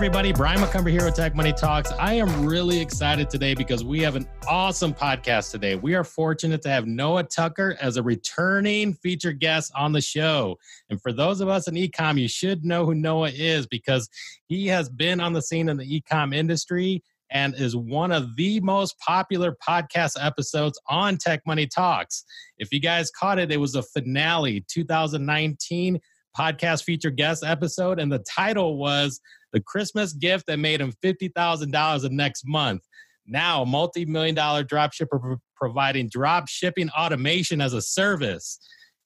[0.00, 0.32] everybody.
[0.32, 1.92] Brian McCumber here with Tech Money Talks.
[1.92, 5.74] I am really excited today because we have an awesome podcast today.
[5.74, 10.56] We are fortunate to have Noah Tucker as a returning featured guest on the show.
[10.88, 14.08] And for those of us in ecom, you should know who Noah is because
[14.46, 18.58] he has been on the scene in the ecom industry and is one of the
[18.60, 22.24] most popular podcast episodes on Tech Money Talks.
[22.56, 26.00] If you guys caught it, it was a finale 2019
[26.34, 29.20] podcast feature guest episode, and the title was
[29.52, 32.82] The Christmas Gift That Made Him $50,000 the next month.
[33.26, 38.58] Now, a multi million dollar dropshipper providing drop shipping automation as a service.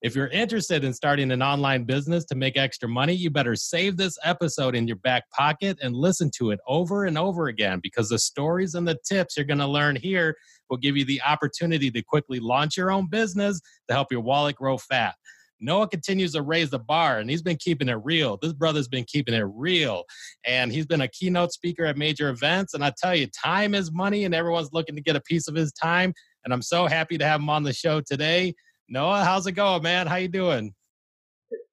[0.05, 3.97] If you're interested in starting an online business to make extra money, you better save
[3.97, 8.11] this episode in your back pocket and listen to it over and over again because
[8.11, 10.37] the stories and the tips you're going to learn here
[10.69, 14.57] will give you the opportunity to quickly launch your own business to help your wallet
[14.57, 15.15] grow fat.
[15.60, 18.38] Noah continues to raise the bar and he's been keeping it real.
[18.41, 20.05] This brother's been keeping it real.
[20.46, 22.74] And he's been a keynote speaker at major events.
[22.74, 25.55] And I tell you, time is money and everyone's looking to get a piece of
[25.55, 26.13] his time.
[26.45, 28.55] And I'm so happy to have him on the show today.
[28.88, 30.07] Noah, how's it going, man?
[30.07, 30.74] How you doing?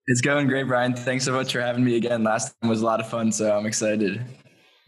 [0.08, 0.95] It's going great, Brian.
[0.95, 2.23] Thanks so much for having me again.
[2.23, 4.22] Last time was a lot of fun, so I'm excited.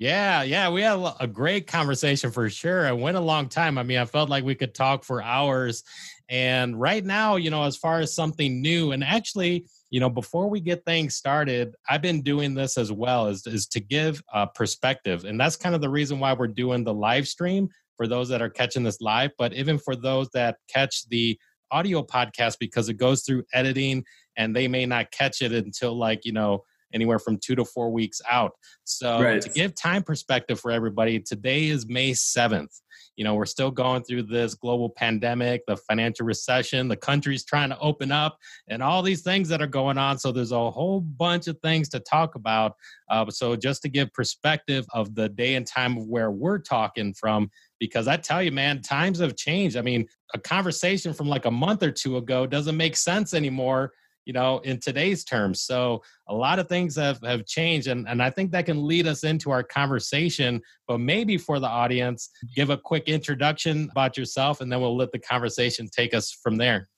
[0.04, 2.86] Yeah, yeah, we had a great conversation for sure.
[2.88, 3.78] It went a long time.
[3.78, 5.82] I mean, I felt like we could talk for hours.
[6.28, 10.50] And right now, you know, as far as something new, and actually, you know, before
[10.50, 14.46] we get things started, I've been doing this as well, is, is to give a
[14.46, 15.24] perspective.
[15.24, 18.42] And that's kind of the reason why we're doing the live stream for those that
[18.42, 21.40] are catching this live, but even for those that catch the
[21.72, 24.04] audio podcast because it goes through editing
[24.36, 27.92] and they may not catch it until like, you know, anywhere from two to four
[27.92, 28.52] weeks out.
[28.84, 29.42] So right.
[29.42, 32.80] to give time perspective for everybody, today is May 7th.
[33.16, 37.70] You know, we're still going through this global pandemic, the financial recession, the country's trying
[37.70, 40.18] to open up, and all these things that are going on.
[40.18, 42.74] So there's a whole bunch of things to talk about.
[43.10, 47.14] Uh, so just to give perspective of the day and time of where we're talking
[47.14, 49.78] from, because I tell you, man, times have changed.
[49.78, 53.92] I mean, a conversation from like a month or two ago doesn't make sense anymore
[54.26, 55.62] you know, in today's terms.
[55.62, 57.88] So a lot of things have, have changed.
[57.88, 60.62] And, and I think that can lead us into our conversation.
[60.88, 65.12] But maybe for the audience, give a quick introduction about yourself and then we'll let
[65.12, 66.90] the conversation take us from there.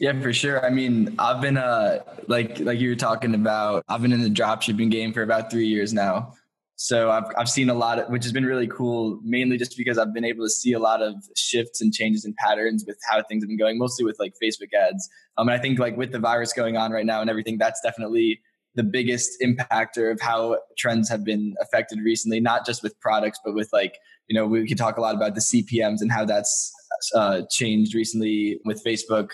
[0.00, 0.64] Yeah, for sure.
[0.64, 4.30] I mean, I've been uh like like you were talking about, I've been in the
[4.30, 6.32] drop shipping game for about three years now.
[6.80, 9.18] So I've I've seen a lot, of, which has been really cool.
[9.24, 12.36] Mainly just because I've been able to see a lot of shifts and changes and
[12.36, 15.08] patterns with how things have been going, mostly with like Facebook ads.
[15.36, 17.80] Um, and I think like with the virus going on right now and everything, that's
[17.80, 18.40] definitely
[18.76, 22.38] the biggest impactor of how trends have been affected recently.
[22.38, 25.34] Not just with products, but with like you know we could talk a lot about
[25.34, 26.72] the CPMS and how that's
[27.12, 29.30] uh, changed recently with Facebook.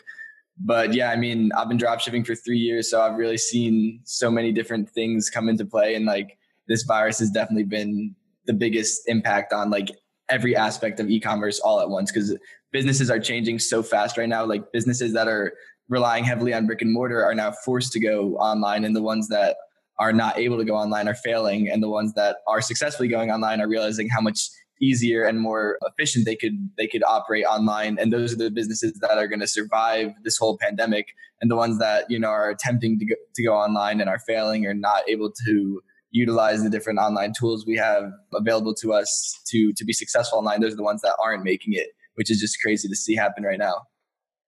[0.58, 4.30] But yeah, I mean, I've been dropshipping for three years, so I've really seen so
[4.30, 6.38] many different things come into play and like
[6.68, 8.14] this virus has definitely been
[8.46, 9.90] the biggest impact on like
[10.28, 12.36] every aspect of e-commerce all at once because
[12.72, 14.44] businesses are changing so fast right now.
[14.44, 15.52] Like businesses that are
[15.88, 19.28] relying heavily on brick and mortar are now forced to go online and the ones
[19.28, 19.56] that
[19.98, 23.30] are not able to go online are failing and the ones that are successfully going
[23.30, 24.48] online are realizing how much
[24.82, 27.96] easier and more efficient they could they could operate online.
[27.98, 31.14] And those are the businesses that are going to survive this whole pandemic.
[31.40, 34.18] And the ones that you know are attempting to go, to go online and are
[34.18, 35.82] failing or not able to
[36.14, 40.60] utilize the different online tools we have available to us to to be successful online
[40.60, 43.42] those are the ones that aren't making it which is just crazy to see happen
[43.42, 43.82] right now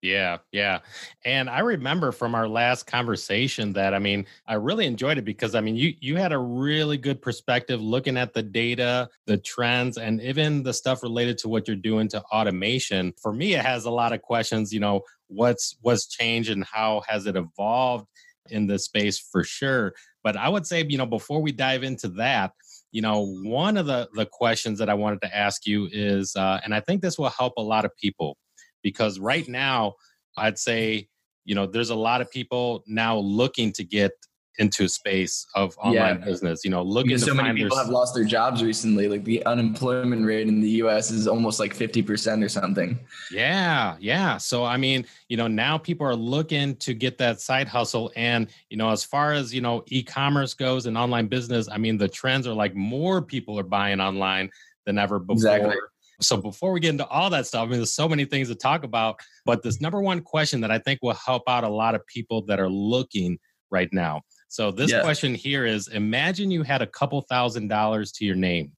[0.02, 0.80] yeah, yeah.
[1.24, 5.54] And I remember from our last conversation that I mean, I really enjoyed it because
[5.54, 9.98] I mean, you you had a really good perspective looking at the data, the trends
[9.98, 13.14] and even the stuff related to what you're doing to automation.
[13.20, 17.02] For me it has a lot of questions, you know, what's what's changed and how
[17.08, 18.06] has it evolved
[18.50, 19.94] in this space for sure.
[20.24, 22.52] But I would say, you know, before we dive into that,
[22.92, 26.60] you know, one of the the questions that I wanted to ask you is, uh,
[26.64, 28.36] and I think this will help a lot of people
[28.82, 29.94] because right now,
[30.36, 31.08] I'd say,
[31.44, 34.12] you know, there's a lot of people now looking to get
[34.58, 36.24] into a space of online yeah.
[36.24, 36.64] business.
[36.64, 39.08] You know, looking because so many people have lost their jobs recently.
[39.08, 41.10] Like the unemployment rate in the U.S.
[41.10, 42.98] is almost like fifty percent or something.
[43.30, 44.36] Yeah, yeah.
[44.38, 48.48] So I mean, you know, now people are looking to get that side hustle, and
[48.70, 52.08] you know, as far as you know, e-commerce goes and online business, I mean, the
[52.08, 54.50] trends are like more people are buying online
[54.86, 55.34] than ever before.
[55.34, 55.76] Exactly.
[56.20, 58.54] So before we get into all that stuff, I mean, there's so many things to
[58.54, 61.94] talk about, but this number one question that I think will help out a lot
[61.94, 63.38] of people that are looking
[63.70, 65.02] right now so this yeah.
[65.02, 68.72] question here is imagine you had a couple thousand dollars to your name.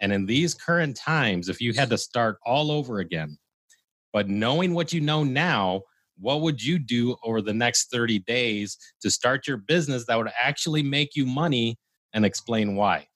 [0.00, 3.36] And in these current times, if you had to start all over again,
[4.12, 5.82] but knowing what you know now,
[6.18, 10.30] what would you do over the next 30 days to start your business that would
[10.40, 11.78] actually make you money
[12.12, 13.06] and explain why?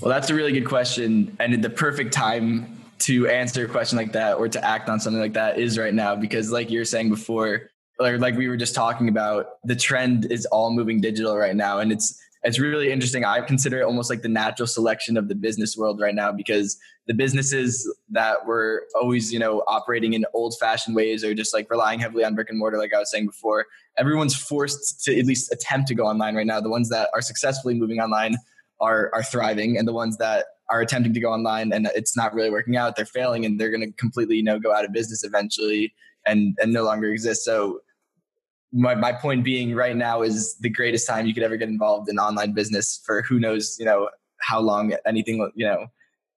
[0.00, 1.36] Well, that's a really good question.
[1.40, 5.20] And the perfect time to answer a question like that or to act on something
[5.20, 8.56] like that is right now because like you were saying before, like, like we were
[8.56, 11.78] just talking about, the trend is all moving digital right now.
[11.78, 13.24] And it's it's really interesting.
[13.24, 16.78] I consider it almost like the natural selection of the business world right now because
[17.08, 21.68] the businesses that were always, you know, operating in old fashioned ways or just like
[21.68, 23.66] relying heavily on brick and mortar, like I was saying before,
[23.98, 26.60] everyone's forced to at least attempt to go online right now.
[26.60, 28.36] The ones that are successfully moving online
[28.80, 32.34] are are thriving, and the ones that are attempting to go online and it's not
[32.34, 34.92] really working out, they're failing and they're going to completely, you know, go out of
[34.92, 35.92] business eventually
[36.26, 37.44] and and no longer exist.
[37.44, 37.80] So
[38.72, 42.08] my, my point being right now is the greatest time you could ever get involved
[42.08, 44.08] in online business for who knows, you know,
[44.40, 45.86] how long anything, you know,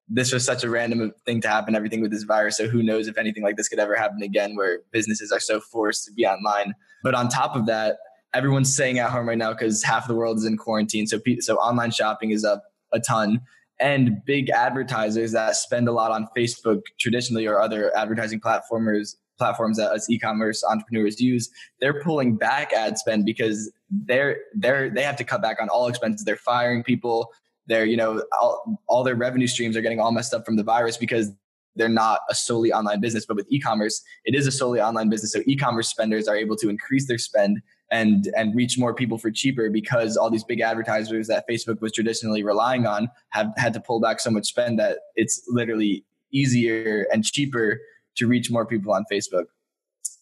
[0.07, 2.57] this was such a random thing to happen, everything with this virus.
[2.57, 5.59] So who knows if anything like this could ever happen again where businesses are so
[5.59, 6.73] forced to be online.
[7.03, 7.97] But on top of that,
[8.33, 11.07] everyone's staying at home right now because half the world is in quarantine.
[11.07, 13.41] So, so online shopping is up a ton.
[13.79, 19.77] And big advertisers that spend a lot on Facebook traditionally or other advertising platformers platforms
[19.77, 21.49] that us e-commerce entrepreneurs use,
[21.79, 25.87] they're pulling back ad spend because they're they're they have to cut back on all
[25.87, 26.25] expenses.
[26.25, 27.31] They're firing people.
[27.65, 30.63] They're you know all, all their revenue streams are getting all messed up from the
[30.63, 31.31] virus because
[31.75, 33.25] they're not a solely online business.
[33.25, 35.31] But with e-commerce, it is a solely online business.
[35.31, 37.61] So e-commerce spenders are able to increase their spend
[37.91, 41.91] and and reach more people for cheaper because all these big advertisers that Facebook was
[41.91, 47.07] traditionally relying on have had to pull back so much spend that it's literally easier
[47.11, 47.79] and cheaper
[48.17, 49.45] to reach more people on Facebook.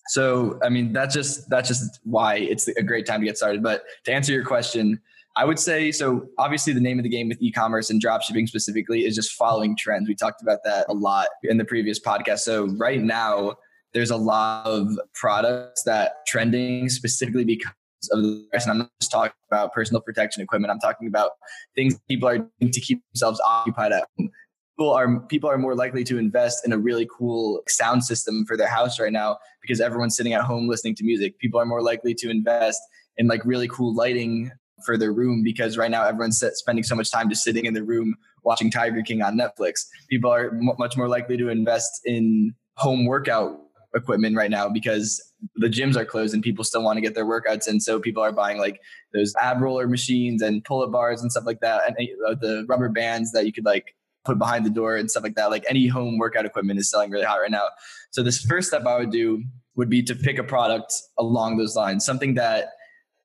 [0.07, 3.61] So, I mean, that's just that's just why it's a great time to get started.
[3.61, 5.01] But to answer your question,
[5.35, 6.27] I would say so.
[6.37, 10.07] Obviously, the name of the game with e-commerce and dropshipping specifically is just following trends.
[10.07, 12.39] We talked about that a lot in the previous podcast.
[12.39, 13.55] So, right now,
[13.93, 17.73] there's a lot of products that trending specifically because
[18.11, 18.63] of the virus.
[18.63, 20.71] And I'm not just talking about personal protection equipment.
[20.71, 21.31] I'm talking about
[21.75, 24.29] things people are doing to keep themselves occupied at home
[24.77, 28.55] people are people are more likely to invest in a really cool sound system for
[28.55, 31.39] their house right now because everyone's sitting at home listening to music.
[31.39, 32.79] People are more likely to invest
[33.17, 34.51] in like really cool lighting
[34.85, 37.83] for their room because right now everyone's spending so much time just sitting in the
[37.83, 38.13] room
[38.43, 39.87] watching Tiger King on Netflix.
[40.09, 43.59] People are m- much more likely to invest in home workout
[43.95, 45.19] equipment right now because
[45.55, 47.79] the gyms are closed and people still want to get their workouts in.
[47.79, 48.79] So people are buying like
[49.11, 51.97] those ab roller machines and pull up bars and stuff like that, and
[52.27, 53.95] uh, the rubber bands that you could like
[54.27, 55.49] put behind the door and stuff like that.
[55.49, 57.69] Like any home workout equipment is selling really hot right now.
[58.11, 59.43] So this first step I would do
[59.75, 62.69] would be to pick a product along those lines, something that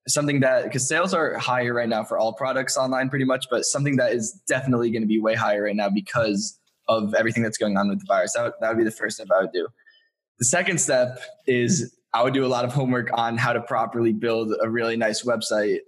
[0.09, 3.65] something that because sales are higher right now for all products online pretty much, but
[3.65, 6.59] something that is definitely going to be way higher right now because
[6.89, 8.33] of everything that's going on with the virus.
[8.35, 9.69] That would, that would be the first step I would do.
[10.39, 14.13] The second step is I would do a lot of homework on how to properly
[14.13, 15.79] build a really nice website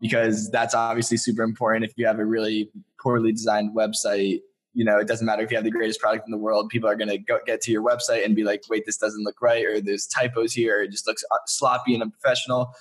[0.00, 1.84] because that's obviously super important.
[1.84, 2.70] If you have a really
[3.00, 4.40] poorly designed website,
[4.72, 6.68] you know, it doesn't matter if you have the greatest product in the world.
[6.68, 9.42] People are going to get to your website and be like, wait, this doesn't look
[9.42, 12.72] right, or there's typos here, or it just looks uh, sloppy and unprofessional.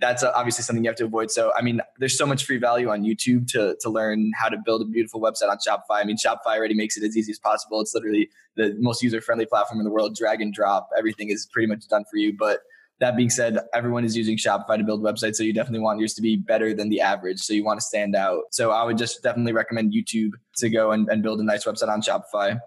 [0.00, 1.30] That's uh, obviously something you have to avoid.
[1.30, 4.56] So, I mean, there's so much free value on YouTube to, to learn how to
[4.64, 6.00] build a beautiful website on Shopify.
[6.00, 7.80] I mean, Shopify already makes it as easy as possible.
[7.80, 10.88] It's literally the most user friendly platform in the world, drag and drop.
[10.96, 12.34] Everything is pretty much done for you.
[12.36, 12.60] But
[13.00, 15.36] that being said, everyone is using Shopify to build websites.
[15.36, 17.40] So you definitely want yours to be better than the average.
[17.40, 18.44] So you want to stand out.
[18.52, 21.88] So I would just definitely recommend YouTube to go and, and build a nice website
[21.88, 22.58] on Shopify.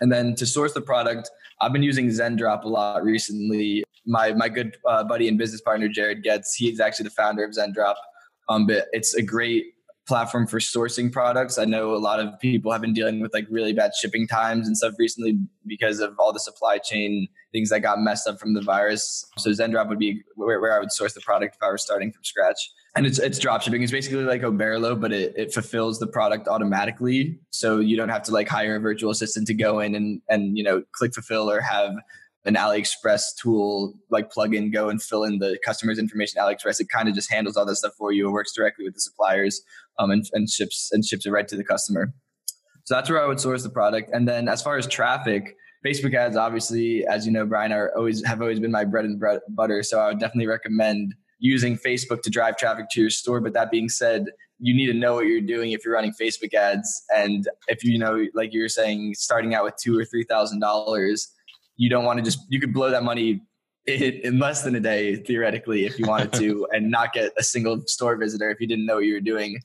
[0.00, 3.84] And then to source the product, I've been using Zendrop a lot recently.
[4.04, 7.52] My my good uh, buddy and business partner Jared Goetz, he's actually the founder of
[7.52, 7.94] Zendrop.
[8.48, 9.64] Um, but it's a great
[10.06, 11.58] platform for sourcing products.
[11.58, 14.66] I know a lot of people have been dealing with like really bad shipping times
[14.66, 18.54] and stuff recently because of all the supply chain things that got messed up from
[18.54, 19.24] the virus.
[19.38, 22.12] So Zendrop would be where, where I would source the product if I were starting
[22.12, 22.70] from scratch.
[22.94, 23.82] And it's it's drop shipping.
[23.82, 27.38] It's basically like Oberlo, but it, it fulfills the product automatically.
[27.50, 30.56] So you don't have to like hire a virtual assistant to go in and and
[30.56, 31.94] you know click fulfill or have
[32.46, 36.40] an AliExpress tool like plug in, go and fill in the customer's information.
[36.40, 38.28] AliExpress it kind of just handles all that stuff for you.
[38.28, 39.60] It works directly with the suppliers
[39.98, 42.14] um, and, and ships and ships it right to the customer.
[42.84, 44.10] So that's where I would source the product.
[44.12, 48.24] And then as far as traffic, Facebook ads, obviously, as you know, Brian, are always
[48.24, 49.82] have always been my bread and butter.
[49.82, 53.40] So I would definitely recommend using Facebook to drive traffic to your store.
[53.40, 54.26] But that being said,
[54.58, 57.02] you need to know what you're doing if you're running Facebook ads.
[57.14, 60.60] And if you know, like you were saying, starting out with two or three thousand
[60.60, 61.28] dollars,
[61.76, 63.42] you don't want to just you could blow that money
[63.86, 67.80] in less than a day theoretically if you wanted to and not get a single
[67.86, 69.58] store visitor if you didn't know what you were doing.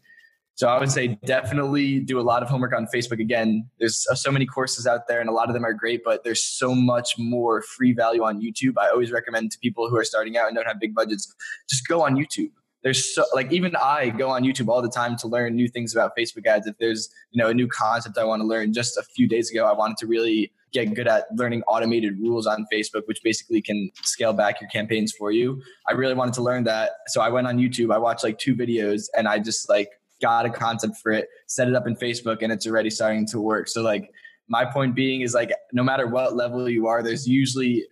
[0.55, 3.67] So i would say definitely do a lot of homework on facebook again.
[3.79, 6.43] There's so many courses out there and a lot of them are great but there's
[6.43, 8.73] so much more free value on youtube.
[8.77, 11.33] I always recommend to people who are starting out and don't have big budgets
[11.69, 12.51] just go on youtube.
[12.83, 15.93] There's so like even I go on YouTube all the time to learn new things
[15.93, 16.65] about Facebook ads.
[16.65, 19.51] If there's you know a new concept I want to learn, just a few days
[19.51, 23.61] ago I wanted to really get good at learning automated rules on Facebook, which basically
[23.61, 25.61] can scale back your campaigns for you.
[25.87, 27.93] I really wanted to learn that, so I went on YouTube.
[27.93, 29.89] I watched like two videos, and I just like
[30.21, 33.41] got a concept for it, set it up in Facebook, and it's already starting to
[33.41, 33.67] work.
[33.67, 34.11] So like
[34.47, 37.85] my point being is like no matter what level you are, there's usually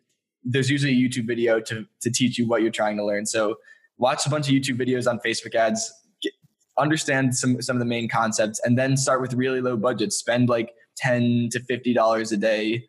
[0.43, 3.25] there's usually a YouTube video to to teach you what you're trying to learn.
[3.25, 3.57] So
[3.97, 6.33] watch a bunch of YouTube videos on Facebook ads, get,
[6.77, 10.15] understand some some of the main concepts, and then start with really low budgets.
[10.15, 12.85] Spend like ten to fifty dollars a day.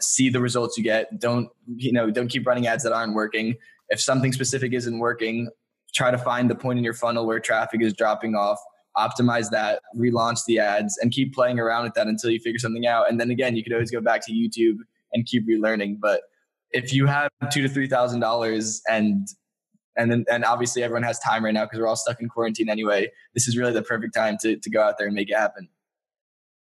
[0.00, 1.20] See the results you get.
[1.20, 2.10] Don't you know?
[2.10, 3.54] Don't keep running ads that aren't working.
[3.88, 5.48] If something specific isn't working,
[5.94, 8.58] try to find the point in your funnel where traffic is dropping off.
[8.96, 12.86] Optimize that, relaunch the ads, and keep playing around with that until you figure something
[12.86, 13.08] out.
[13.08, 14.78] And then again, you could always go back to YouTube
[15.14, 15.98] and keep relearning.
[16.00, 16.22] But
[16.72, 19.28] if you have two to three thousand dollars and
[19.96, 22.68] and then and obviously everyone has time right now because we're all stuck in quarantine
[22.68, 23.10] anyway.
[23.34, 25.68] This is really the perfect time to to go out there and make it happen.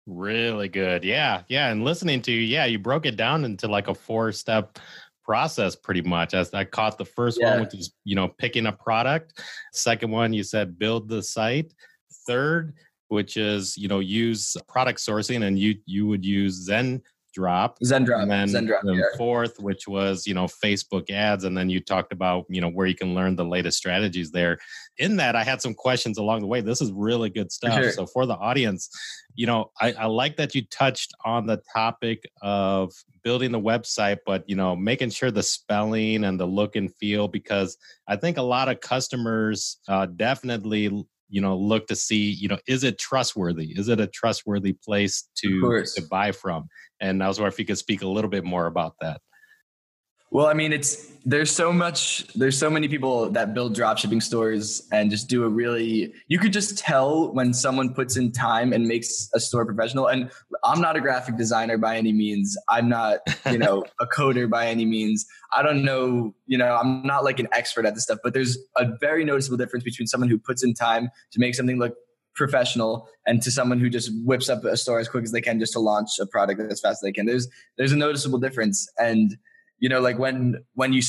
[0.07, 1.05] Really good.
[1.05, 1.43] Yeah.
[1.49, 1.71] Yeah.
[1.71, 4.79] And listening to you, yeah, you broke it down into like a four step
[5.23, 6.35] process pretty much.
[6.35, 7.53] As I caught the first yeah.
[7.53, 9.43] one, which is, you know, picking a product.
[9.73, 11.73] Second one, you said build the site.
[12.27, 12.75] Third,
[13.09, 17.03] which is, you know, use product sourcing and you you would use Zen
[17.35, 17.79] drop.
[17.81, 18.23] Zendrop.
[18.23, 19.17] And then Zendrop, the yeah.
[19.19, 21.45] fourth, which was, you know, Facebook ads.
[21.45, 24.59] And then you talked about, you know, where you can learn the latest strategies there.
[24.99, 26.61] In that, I had some questions along the way.
[26.61, 27.75] This is really good stuff.
[27.75, 27.93] For sure.
[27.93, 28.89] So for the audience,
[29.35, 32.93] you know, I, I like that you touched on the topic of
[33.25, 37.27] building the website, but you know, making sure the spelling and the look and feel,
[37.27, 37.77] because
[38.07, 42.59] I think a lot of customers uh, definitely you know look to see you know
[42.67, 43.73] is it trustworthy?
[43.77, 46.69] Is it a trustworthy place to to buy from?
[47.01, 49.21] And I was wondering if you could speak a little bit more about that.
[50.35, 54.83] Well, I mean, it's there's so much there's so many people that build dropshipping stores
[54.91, 58.89] and just do a really you could just tell when someone puts in time and
[58.89, 60.09] makes a store professional.
[60.09, 60.33] And
[60.65, 62.59] I'm not a graphic designer by any means.
[62.69, 65.25] I'm not, you know, a coder by any means.
[65.53, 68.59] I don't know, you know, I'm not like an expert at this stuff, but there's
[68.77, 71.95] a very noticeable difference between someone who puts in time to make something look
[72.35, 75.61] professional and to someone who just whips up a store as quick as they can
[75.61, 77.47] just to launch a product as fast as they can there's
[77.79, 79.37] there's a noticeable difference and
[79.79, 81.03] you know like when when you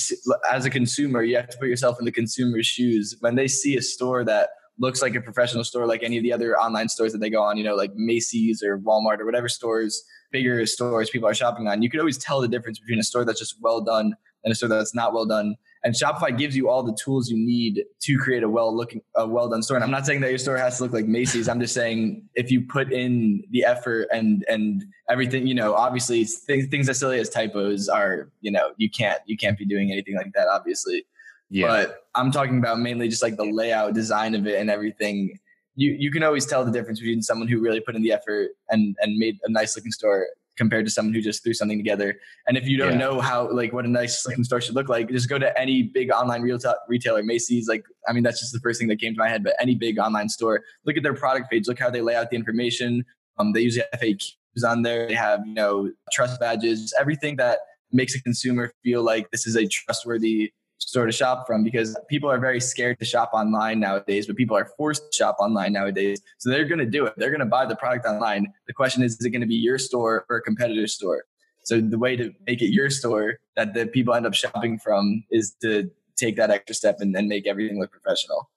[0.51, 3.15] as a consumer you have to put yourself in the consumer's shoes.
[3.19, 6.33] When they see a store that looks like a professional store like any of the
[6.33, 9.47] other online stores that they go on you know like macy's or walmart or whatever
[9.47, 13.03] stores bigger stores people are shopping on you could always tell the difference between a
[13.03, 15.55] store that's just well done and a store that's not well done
[15.85, 19.27] and Shopify gives you all the tools you need to create a well looking, a
[19.27, 19.77] well done store.
[19.77, 21.47] And I'm not saying that your store has to look like Macy's.
[21.47, 26.23] I'm just saying if you put in the effort and and everything, you know, obviously
[26.23, 29.91] things, things as silly as typos are, you know, you can't you can't be doing
[29.91, 31.05] anything like that, obviously.
[31.51, 31.67] Yeah.
[31.67, 35.37] But I'm talking about mainly just like the layout, design of it, and everything.
[35.75, 38.49] You you can always tell the difference between someone who really put in the effort
[38.71, 40.25] and and made a nice looking store
[40.57, 42.17] compared to someone who just threw something together.
[42.47, 42.97] And if you don't yeah.
[42.97, 45.83] know how, like, what a nice looking store should look like, just go to any
[45.83, 47.67] big online retail retailer, Macy's.
[47.67, 49.43] Like, I mean, that's just the first thing that came to my head.
[49.43, 52.29] But any big online store, look at their product page, look how they lay out
[52.29, 53.05] the information.
[53.37, 54.33] Um, they use FAQs
[54.65, 55.07] on there.
[55.07, 57.59] They have, you know, trust badges, everything that
[57.91, 62.29] makes a consumer feel like this is a trustworthy store to shop from because people
[62.29, 66.21] are very scared to shop online nowadays, but people are forced to shop online nowadays.
[66.37, 67.13] So they're going to do it.
[67.17, 68.53] They're going to buy the product online.
[68.67, 71.25] The question is, is it going to be your store or a competitor's store?
[71.63, 75.23] So the way to make it your store that the people end up shopping from
[75.31, 78.49] is to take that extra step and, and make everything look professional.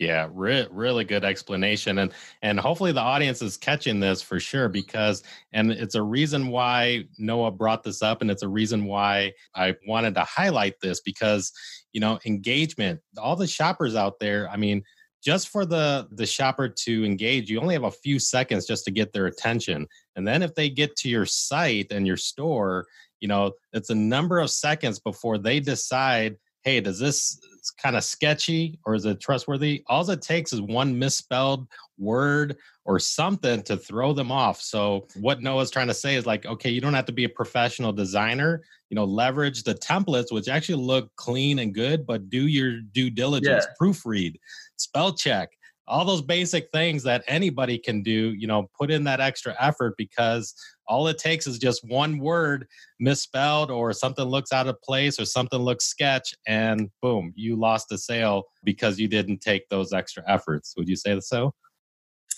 [0.00, 4.68] Yeah, re- really good explanation, and and hopefully the audience is catching this for sure
[4.68, 5.22] because
[5.52, 9.76] and it's a reason why Noah brought this up, and it's a reason why I
[9.86, 11.52] wanted to highlight this because
[11.92, 14.48] you know engagement, all the shoppers out there.
[14.50, 14.82] I mean,
[15.24, 18.90] just for the the shopper to engage, you only have a few seconds just to
[18.90, 19.86] get their attention,
[20.16, 22.84] and then if they get to your site and your store,
[23.20, 27.40] you know it's a number of seconds before they decide hey, does this
[27.82, 29.82] kind of sketchy or is it trustworthy?
[29.86, 31.66] All it takes is one misspelled
[31.98, 34.60] word or something to throw them off.
[34.60, 37.28] So what Noah's trying to say is like, okay, you don't have to be a
[37.28, 38.62] professional designer.
[38.90, 43.10] You know, leverage the templates, which actually look clean and good, but do your due
[43.10, 43.74] diligence, yeah.
[43.80, 44.34] proofread,
[44.76, 45.50] spell check,
[45.86, 48.34] all those basic things that anybody can do.
[48.34, 50.54] You know, put in that extra effort because
[50.86, 52.66] all it takes is just one word
[53.00, 57.90] misspelled or something looks out of place or something looks sketch and boom you lost
[57.92, 60.74] a sale because you didn't take those extra efforts.
[60.76, 61.54] Would you say so?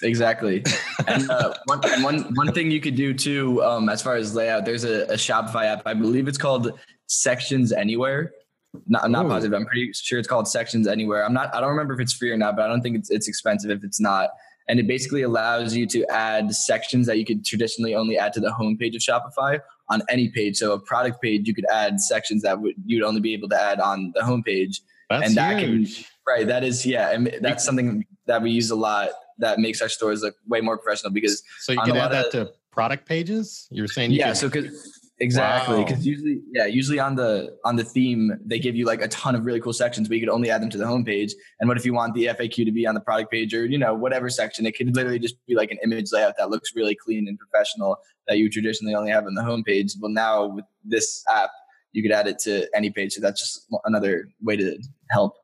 [0.03, 0.65] Exactly.
[1.09, 4.65] And uh, one, one, one thing you could do too um, as far as layout
[4.65, 5.83] there's a, a shopify app.
[5.87, 6.77] I believe it's called
[7.07, 8.33] sections anywhere
[8.87, 9.31] Not, I'm not Ooh.
[9.31, 9.59] positive.
[9.59, 11.25] I'm pretty sure it's called Sections Anywhere.
[11.25, 11.55] I'm not.
[11.55, 13.71] I don't remember if it's free or not, but I don't think it's it's expensive
[13.71, 14.31] if it's not.
[14.69, 18.41] And it basically allows you to add sections that you could traditionally only add to
[18.41, 20.57] the homepage of Shopify on any page.
[20.57, 23.61] So a product page, you could add sections that would you'd only be able to
[23.61, 24.81] add on the homepage.
[25.09, 25.97] That's and that huge.
[25.97, 26.47] can right.
[26.47, 29.11] That is yeah, and that's something that we use a lot.
[29.39, 32.33] That makes our stores look way more professional because so you can add that of,
[32.33, 33.69] to product pages.
[33.71, 34.27] You're saying you yeah.
[34.27, 36.05] Can, so because Exactly, because wow.
[36.05, 39.47] usually, yeah, usually on the on the theme they give you like a ton of
[39.47, 41.33] really cool sections, but you could only add them to the homepage.
[41.59, 43.79] And what if you want the FAQ to be on the product page or you
[43.79, 44.67] know whatever section?
[44.67, 47.97] It could literally just be like an image layout that looks really clean and professional
[48.29, 49.93] that you traditionally only have on the homepage.
[49.99, 51.51] Well, now with this app,
[51.93, 53.15] you could add it to any page.
[53.15, 54.79] So that's just another way to
[55.11, 55.35] help.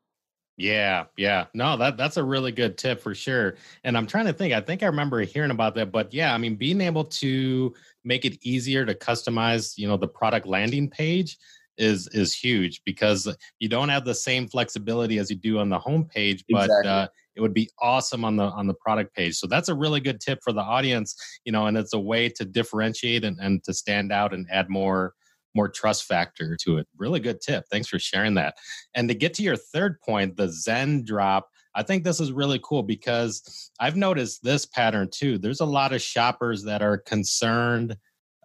[0.57, 1.45] Yeah, yeah.
[1.55, 3.55] No, that that's a really good tip for sure.
[3.83, 4.53] And I'm trying to think.
[4.53, 8.23] I think I remember hearing about that, but yeah, I mean being able to make
[8.23, 11.37] it easier to customize, you know, the product landing page
[11.77, 13.27] is is huge because
[13.59, 16.89] you don't have the same flexibility as you do on the homepage, but exactly.
[16.91, 19.35] uh, it would be awesome on the on the product page.
[19.35, 22.29] So that's a really good tip for the audience, you know, and it's a way
[22.29, 25.15] to differentiate and, and to stand out and add more
[25.55, 26.87] more trust factor to it.
[26.97, 27.65] Really good tip.
[27.71, 28.55] Thanks for sharing that.
[28.95, 32.59] And to get to your third point, the Zen drop, I think this is really
[32.63, 35.37] cool because I've noticed this pattern too.
[35.37, 37.97] There's a lot of shoppers that are concerned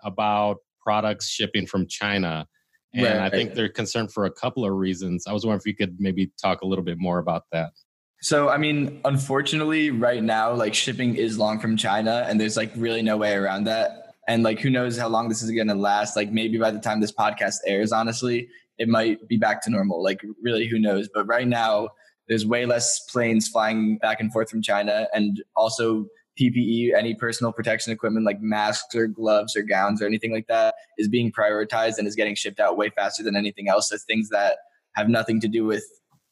[0.03, 2.47] about products shipping from China.
[2.95, 3.19] And right.
[3.19, 5.27] I think they're concerned for a couple of reasons.
[5.27, 7.73] I was wondering if you could maybe talk a little bit more about that.
[8.21, 12.73] So, I mean, unfortunately, right now, like shipping is long from China, and there's like
[12.75, 15.75] really no way around that and like who knows how long this is going to
[15.75, 16.15] last.
[16.15, 20.03] Like maybe by the time this podcast airs honestly it might be back to normal.
[20.03, 21.09] Like really who knows?
[21.13, 21.89] But right now
[22.29, 25.09] there's way less planes flying back and forth from china.
[25.13, 26.07] And also
[26.41, 30.77] ppe any personal protection equipment like masks or gloves or gowns or anything like that
[30.97, 33.89] is being prioritized and is getting shipped out way faster than anything else.
[33.89, 34.59] So things that
[34.95, 35.85] have nothing to do with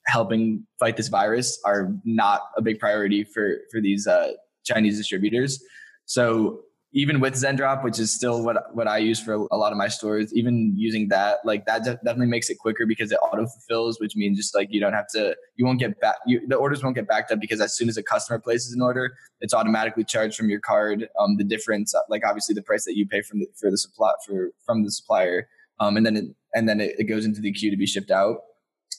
[0.06, 4.32] helping fight this virus are not a big priority for for these uh,
[4.64, 5.60] chinese distributors.
[6.04, 6.60] So
[6.92, 9.88] even with Zendrop, which is still what what I use for a lot of my
[9.88, 14.16] stores, even using that, like that definitely makes it quicker because it auto fulfills, which
[14.16, 16.94] means just like you don't have to, you won't get back, you, the orders won't
[16.94, 20.36] get backed up because as soon as a customer places an order, it's automatically charged
[20.36, 21.08] from your card.
[21.18, 24.12] Um, the difference, like obviously the price that you pay from the, for the supply
[24.26, 25.48] for from the supplier,
[25.80, 28.10] um, and then it, and then it, it goes into the queue to be shipped
[28.10, 28.38] out.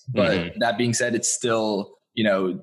[0.10, 0.60] But mm-hmm.
[0.60, 2.60] that being said, it's still you know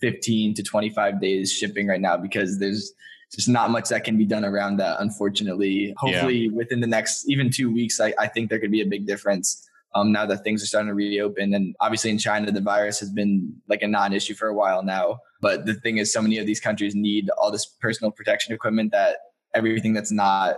[0.00, 2.92] 15 to 25 days shipping right now because there's
[3.34, 5.94] just not much that can be done around that, unfortunately.
[5.98, 6.50] Hopefully, yeah.
[6.52, 9.64] within the next even two weeks, I, I think there could be a big difference.
[9.94, 13.10] Um, now that things are starting to reopen, and obviously in China, the virus has
[13.10, 15.18] been like a non-issue for a while now.
[15.40, 18.92] But the thing is, so many of these countries need all this personal protection equipment
[18.92, 19.16] that
[19.54, 20.56] everything that's not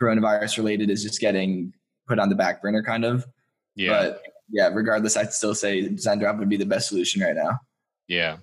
[0.00, 1.72] coronavirus related is just getting
[2.06, 3.26] put on the back burner, kind of.
[3.74, 3.90] Yeah.
[3.90, 7.58] But yeah, regardless, I'd still say Zendrop would be the best solution right now.
[8.08, 8.38] Yeah,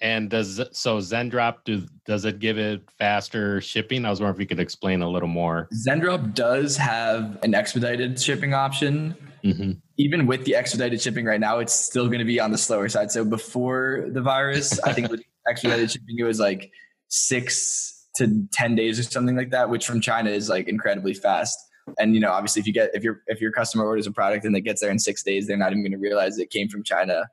[0.00, 4.04] and does so Zendrop do does it give it faster shipping?
[4.04, 5.68] I was wondering if you could explain a little more.
[5.86, 9.16] Zendrop does have an expedited shipping option.
[9.44, 9.72] Mm-hmm.
[9.96, 12.88] Even with the expedited shipping right now, it's still going to be on the slower
[12.88, 13.10] side.
[13.10, 16.70] So before the virus, I think with expedited shipping it was like
[17.08, 21.58] six to ten days or something like that, which from China is like incredibly fast.
[21.98, 24.44] And you know, obviously, if you get if your if your customer orders a product
[24.44, 26.68] and it gets there in six days, they're not even going to realize it came
[26.68, 27.28] from China.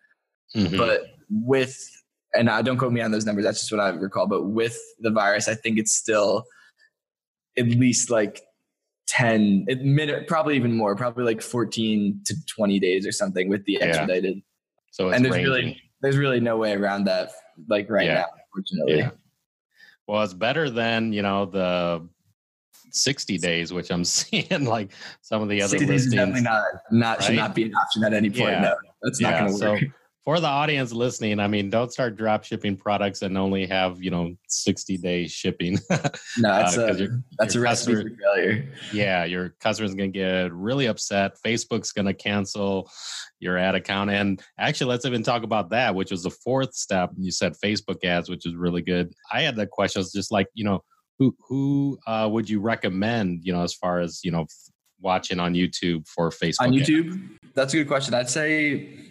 [0.55, 0.77] Mm-hmm.
[0.77, 1.94] But with
[2.37, 3.45] and I don't quote me on those numbers.
[3.45, 4.27] That's just what I recall.
[4.27, 6.43] But with the virus, I think it's still
[7.57, 8.41] at least like
[9.07, 13.81] 10 minute, probably even more, probably like 14 to 20 days or something with the
[13.81, 14.35] expedited.
[14.35, 14.41] Yeah.
[14.91, 15.53] So and there's ranging.
[15.53, 17.31] really there's really no way around that
[17.67, 18.13] like right yeah.
[18.13, 18.97] now, unfortunately.
[18.99, 19.11] Yeah.
[20.07, 22.07] Well, it's better than, you know, the
[22.91, 26.13] 60 days, which I'm seeing like some of the other 60 listings.
[26.13, 27.25] definitely not not right?
[27.25, 28.51] should not be an option at any point.
[28.51, 28.61] Yeah.
[28.61, 29.79] No, that's not gonna work.
[29.79, 29.87] So,
[30.25, 34.09] for the audience listening, I mean, don't start drop shipping products and only have you
[34.09, 35.77] know sixty day shipping.
[35.89, 36.09] no,
[36.39, 38.73] that's uh, a your, that's your a recipe for failure.
[38.91, 41.37] Yeah, your customer's gonna get really upset.
[41.45, 42.89] Facebook's gonna cancel
[43.39, 47.11] your ad account, and actually, let's even talk about that, which was the fourth step.
[47.15, 49.13] You said Facebook ads, which is really good.
[49.31, 50.83] I had the questions just like you know
[51.19, 54.47] who who uh, would you recommend you know as far as you know
[55.01, 57.11] watching on YouTube for Facebook on YouTube?
[57.11, 57.53] Ads?
[57.53, 58.15] That's a good question.
[58.15, 59.04] I'd say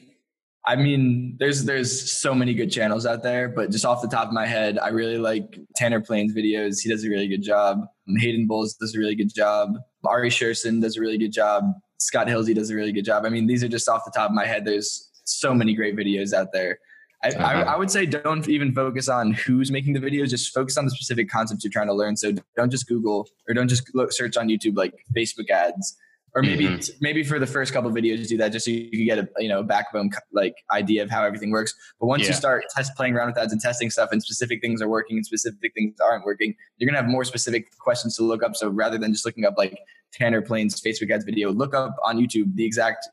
[0.66, 4.28] I mean, there's there's so many good channels out there, but just off the top
[4.28, 6.80] of my head, I really like Tanner Planes' videos.
[6.80, 7.86] He does a really good job.
[8.18, 9.74] Hayden Bowles does a really good job.
[10.06, 11.64] Ari Sherson does a really good job.
[11.98, 13.24] Scott Hilse does a really good job.
[13.26, 14.64] I mean, these are just off the top of my head.
[14.64, 16.78] There's so many great videos out there.
[17.22, 17.44] I, uh-huh.
[17.44, 20.28] I, I, would say don't even focus on who's making the videos.
[20.28, 22.16] Just focus on the specific concepts you're trying to learn.
[22.16, 25.96] So don't just Google or don't just look, search on YouTube like Facebook ads
[26.34, 26.94] or maybe mm-hmm.
[27.00, 29.48] maybe for the first couple videos do that just so you can get a you
[29.48, 32.28] know backbone like idea of how everything works but once yeah.
[32.28, 35.16] you start test playing around with ads and testing stuff and specific things are working
[35.16, 38.56] and specific things aren't working you're going to have more specific questions to look up
[38.56, 39.78] so rather than just looking up like
[40.12, 43.08] tanner planes facebook ads video look up on youtube the exact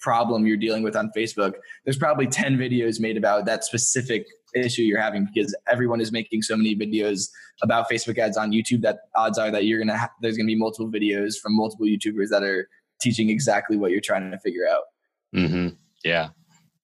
[0.00, 4.82] problem you're dealing with on facebook there's probably 10 videos made about that specific issue
[4.82, 7.28] you're having because everyone is making so many videos
[7.62, 10.56] about Facebook ads on YouTube that odds are that you're gonna ha- there's gonna be
[10.56, 12.68] multiple videos from multiple YouTubers that are
[13.00, 14.82] teaching exactly what you're trying to figure out.
[15.34, 15.68] Mm-hmm.
[16.04, 16.28] Yeah.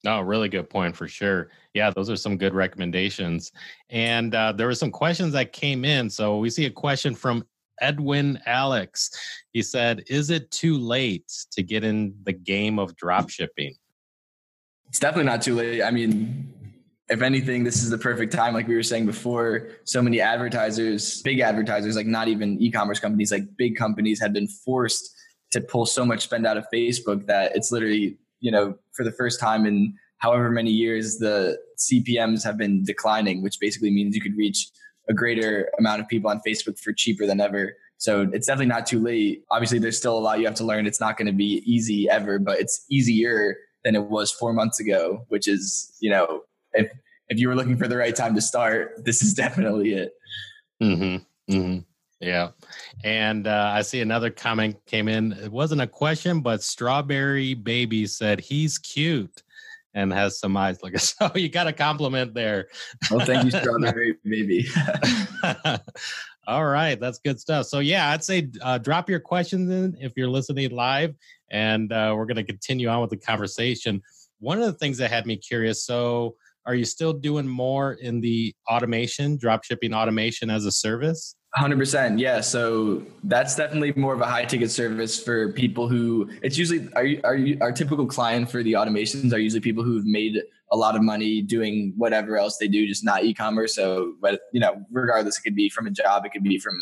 [0.04, 1.48] No, really good point for sure.
[1.72, 3.52] Yeah, those are some good recommendations.
[3.88, 6.10] And uh, there were some questions that came in.
[6.10, 7.44] So we see a question from
[7.80, 9.10] Edwin Alex.
[9.52, 13.74] He said, Is it too late to get in the game of drop shipping?
[14.88, 15.82] It's definitely not too late.
[15.82, 16.52] I mean,
[17.08, 18.54] if anything, this is the perfect time.
[18.54, 23.30] Like we were saying before, so many advertisers, big advertisers, like not even e-commerce companies,
[23.30, 25.14] like big companies had been forced
[25.50, 29.12] to pull so much spend out of Facebook that it's literally, you know, for the
[29.12, 34.22] first time in however many years, the CPMs have been declining, which basically means you
[34.22, 34.68] could reach
[35.08, 37.76] a greater amount of people on Facebook for cheaper than ever.
[37.98, 39.44] So it's definitely not too late.
[39.50, 40.86] Obviously, there's still a lot you have to learn.
[40.86, 44.80] It's not going to be easy ever, but it's easier than it was four months
[44.80, 46.90] ago, which is, you know, if
[47.28, 50.12] if you were looking for the right time to start, this is definitely it.
[50.82, 51.54] Mm-hmm.
[51.54, 51.78] Mm-hmm.
[52.20, 52.50] Yeah.
[53.02, 55.32] And uh, I see another comment came in.
[55.32, 59.42] It wasn't a question, but Strawberry Baby said he's cute
[59.94, 62.68] and has some eyes like so you got a compliment there.
[63.10, 64.66] Oh, thank you, Strawberry Baby.
[66.46, 67.66] All right, that's good stuff.
[67.66, 71.14] So yeah, I'd say uh, drop your questions in if you're listening live,
[71.50, 74.02] and uh, we're going to continue on with the conversation.
[74.40, 75.84] One of the things that had me curious.
[75.86, 81.34] So are you still doing more in the automation, drop shipping automation as a service?
[81.56, 82.40] 100% yeah.
[82.40, 87.04] So that's definitely more of a high ticket service for people who it's usually are
[87.04, 91.02] you, our typical client for the automations are usually people who've made a lot of
[91.02, 93.76] money doing whatever else they do just not e-commerce.
[93.76, 96.74] So but you know regardless it could be from a job it could be from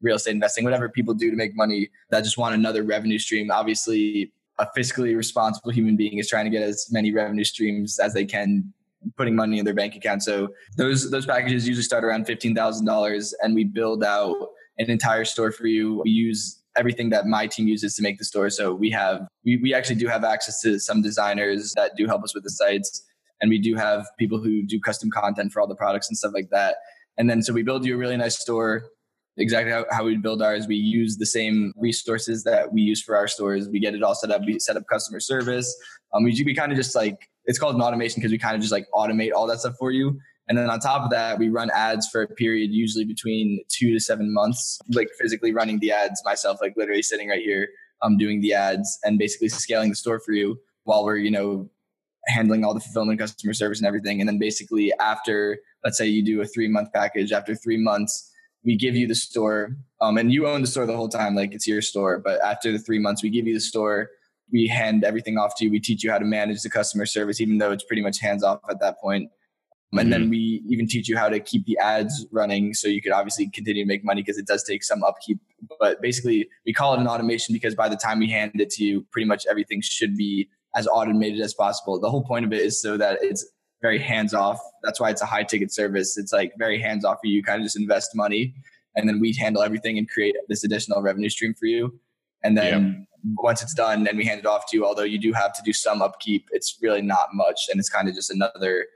[0.00, 3.50] real estate investing whatever people do to make money that just want another revenue stream.
[3.50, 8.14] Obviously a fiscally responsible human being is trying to get as many revenue streams as
[8.14, 8.72] they can
[9.16, 10.22] putting money in their bank account.
[10.22, 14.36] So those those packages usually start around fifteen thousand dollars, and we build out
[14.78, 16.02] an entire store for you.
[16.04, 18.48] We use everything that my team uses to make the store.
[18.50, 22.22] So we have we, we actually do have access to some designers that do help
[22.22, 23.02] us with the sites,
[23.40, 26.32] and we do have people who do custom content for all the products and stuff
[26.34, 26.76] like that.
[27.18, 28.84] And then so we build you a really nice store.
[29.36, 30.66] Exactly how, how we build ours.
[30.66, 33.68] We use the same resources that we use for our stores.
[33.68, 34.42] We get it all set up.
[34.44, 35.74] We set up customer service.
[36.12, 38.60] Um, we, we kind of just like it's called an automation because we kind of
[38.60, 40.18] just like automate all that stuff for you.
[40.48, 43.92] And then on top of that, we run ads for a period usually between two
[43.92, 47.68] to seven months, like physically running the ads myself, like literally sitting right here,
[48.02, 51.70] um, doing the ads and basically scaling the store for you while we're, you know,
[52.26, 54.20] handling all the fulfillment, customer service and everything.
[54.20, 58.32] And then basically after, let's say you do a three month package, after three months,
[58.64, 61.54] we give you the store um, and you own the store the whole time, like
[61.54, 62.18] it's your store.
[62.18, 64.10] But after the three months, we give you the store
[64.52, 65.70] we hand everything off to you.
[65.70, 68.42] We teach you how to manage the customer service, even though it's pretty much hands
[68.42, 69.30] off at that point.
[69.92, 70.10] And mm-hmm.
[70.10, 73.50] then we even teach you how to keep the ads running so you could obviously
[73.50, 75.40] continue to make money because it does take some upkeep.
[75.80, 78.84] But basically, we call it an automation because by the time we hand it to
[78.84, 81.98] you, pretty much everything should be as automated as possible.
[81.98, 83.44] The whole point of it is so that it's
[83.82, 84.60] very hands off.
[84.84, 86.16] That's why it's a high ticket service.
[86.16, 87.36] It's like very hands off for you.
[87.36, 88.54] You kind of just invest money
[88.96, 91.98] and then we handle everything and create this additional revenue stream for you.
[92.42, 95.32] And then once it's done and we hand it off to you, although you do
[95.32, 97.68] have to do some upkeep, it's really not much.
[97.70, 98.86] And it's kind of just another,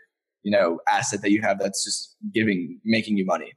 [0.43, 3.53] you know, asset that you have that's just giving, making you money.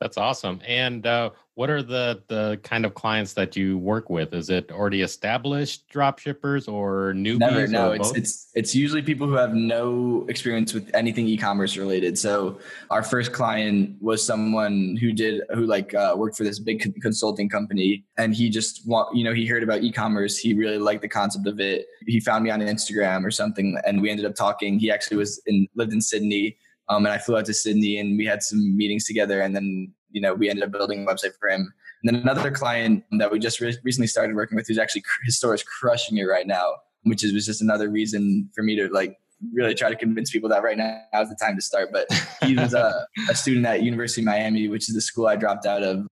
[0.00, 0.60] That's awesome.
[0.64, 4.32] And uh, what are the the kind of clients that you work with?
[4.32, 7.38] Is it already established drop shippers or newbies?
[7.40, 7.66] Never.
[7.66, 12.16] No, it's it's it's usually people who have no experience with anything e-commerce related.
[12.16, 16.80] So our first client was someone who did who like uh, worked for this big
[17.02, 20.38] consulting company, and he just want you know he heard about e-commerce.
[20.38, 21.86] He really liked the concept of it.
[22.06, 24.78] He found me on Instagram or something, and we ended up talking.
[24.78, 26.56] He actually was in lived in Sydney
[26.88, 29.40] um, and I flew out to Sydney and we had some meetings together.
[29.40, 31.72] And then, you know, we ended up building a website for him.
[32.02, 35.36] And then another client that we just re- recently started working with, who's actually his
[35.36, 38.88] store is crushing it right now, which is was just another reason for me to
[38.88, 39.18] like
[39.52, 41.90] really try to convince people that right now is the time to start.
[41.92, 42.06] But
[42.42, 45.66] he was a, a student at University of Miami, which is the school I dropped
[45.66, 46.06] out of.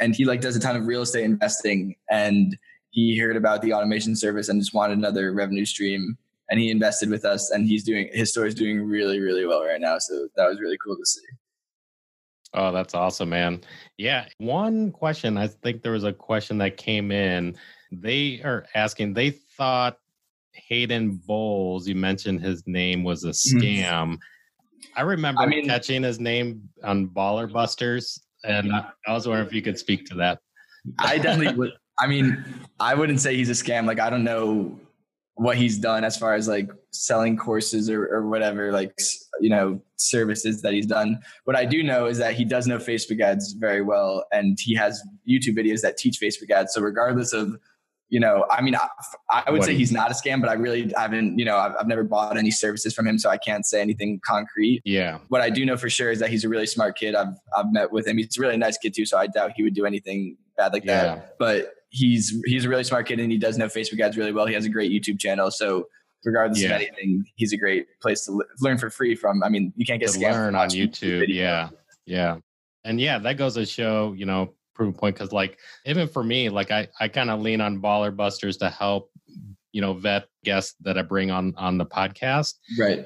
[0.00, 2.56] And he like does a ton of real estate investing and
[2.90, 6.16] he heard about the automation service and just wanted another revenue stream
[6.50, 9.64] and he invested with us and he's doing his store is doing really really well
[9.64, 11.20] right now so that was really cool to see
[12.54, 13.60] Oh, that's awesome, man.
[13.98, 14.26] Yeah.
[14.38, 17.56] One question, I think there was a question that came in.
[17.92, 19.98] They are asking, they thought
[20.52, 23.54] Hayden Bowles, you mentioned his name was a mm.
[23.54, 24.18] scam.
[24.96, 29.46] I remember I mean, catching his name on Baller Busters, and I, I was wondering
[29.46, 30.40] if you could speak to that.
[30.98, 31.72] I definitely would.
[32.00, 32.44] I mean,
[32.80, 33.86] I wouldn't say he's a scam.
[33.86, 34.78] Like, I don't know
[35.38, 38.92] what he's done as far as like selling courses or, or whatever, like,
[39.40, 41.20] you know, services that he's done.
[41.44, 44.74] What I do know is that he does know Facebook ads very well, and he
[44.74, 46.74] has YouTube videos that teach Facebook ads.
[46.74, 47.56] So, regardless of
[48.10, 48.88] you know, I mean, I,
[49.30, 51.74] I would what say he's not a scam, but I really haven't, you know, I've,
[51.78, 54.80] I've, never bought any services from him, so I can't say anything concrete.
[54.86, 55.18] Yeah.
[55.28, 57.14] What I do know for sure is that he's a really smart kid.
[57.14, 58.16] I've I've met with him.
[58.16, 60.86] He's a really nice kid too, so I doubt he would do anything bad like
[60.86, 61.04] yeah.
[61.04, 61.36] that.
[61.38, 64.46] But he's he's a really smart kid, and he does know Facebook ads really well.
[64.46, 65.88] He has a great YouTube channel, so
[66.24, 66.70] regardless yeah.
[66.70, 69.42] of anything, he's a great place to learn for free from.
[69.42, 71.22] I mean, you can't get to learn on YouTube.
[71.22, 71.68] YouTube yeah,
[72.06, 72.36] yeah,
[72.84, 76.48] and yeah, that goes to show, you know, proof point because like even for me
[76.48, 79.10] like i i kind of lean on baller busters to help
[79.72, 83.04] you know vet guests that i bring on on the podcast right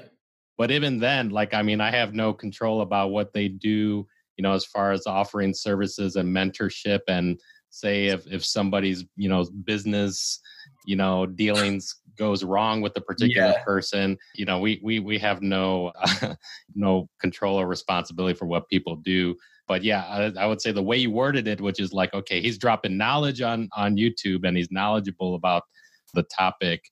[0.59, 4.43] but even then like i mean i have no control about what they do you
[4.43, 7.41] know as far as offering services and mentorship and
[7.73, 10.41] say if if somebody's you know business
[10.87, 13.65] you know dealings goes wrong with a particular yeah.
[13.65, 16.35] person you know we we we have no uh,
[16.75, 19.35] no control or responsibility for what people do
[19.69, 22.43] but yeah, I, I, would say the way you worded it, which is like, okay,
[22.43, 25.63] he's dropping knowledge on on YouTube and he's knowledgeable about
[26.15, 26.83] the topic.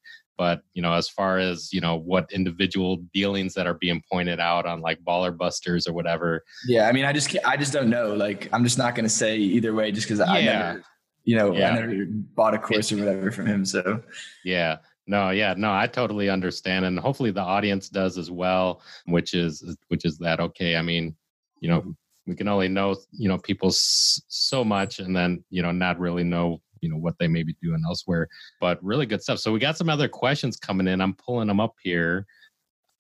[0.41, 4.41] But you know, as far as you know, what individual dealings that are being pointed
[4.41, 6.45] out on like baller busters or whatever.
[6.67, 8.15] Yeah, I mean, I just I just don't know.
[8.15, 10.33] Like, I'm just not going to say either way, just because yeah.
[10.33, 10.85] I never,
[11.25, 11.73] you know, yeah.
[11.73, 13.67] I never bought a course or whatever from him.
[13.67, 14.03] So
[14.43, 19.35] yeah, no yeah no i totally understand and hopefully the audience does as well which
[19.35, 21.17] is which is that okay i mean
[21.61, 25.73] you know we can only know you know people so much and then you know
[25.73, 28.29] not really know you know what they may be doing elsewhere
[28.61, 31.61] but really good stuff so we got some other questions coming in i'm pulling them
[31.61, 32.27] up here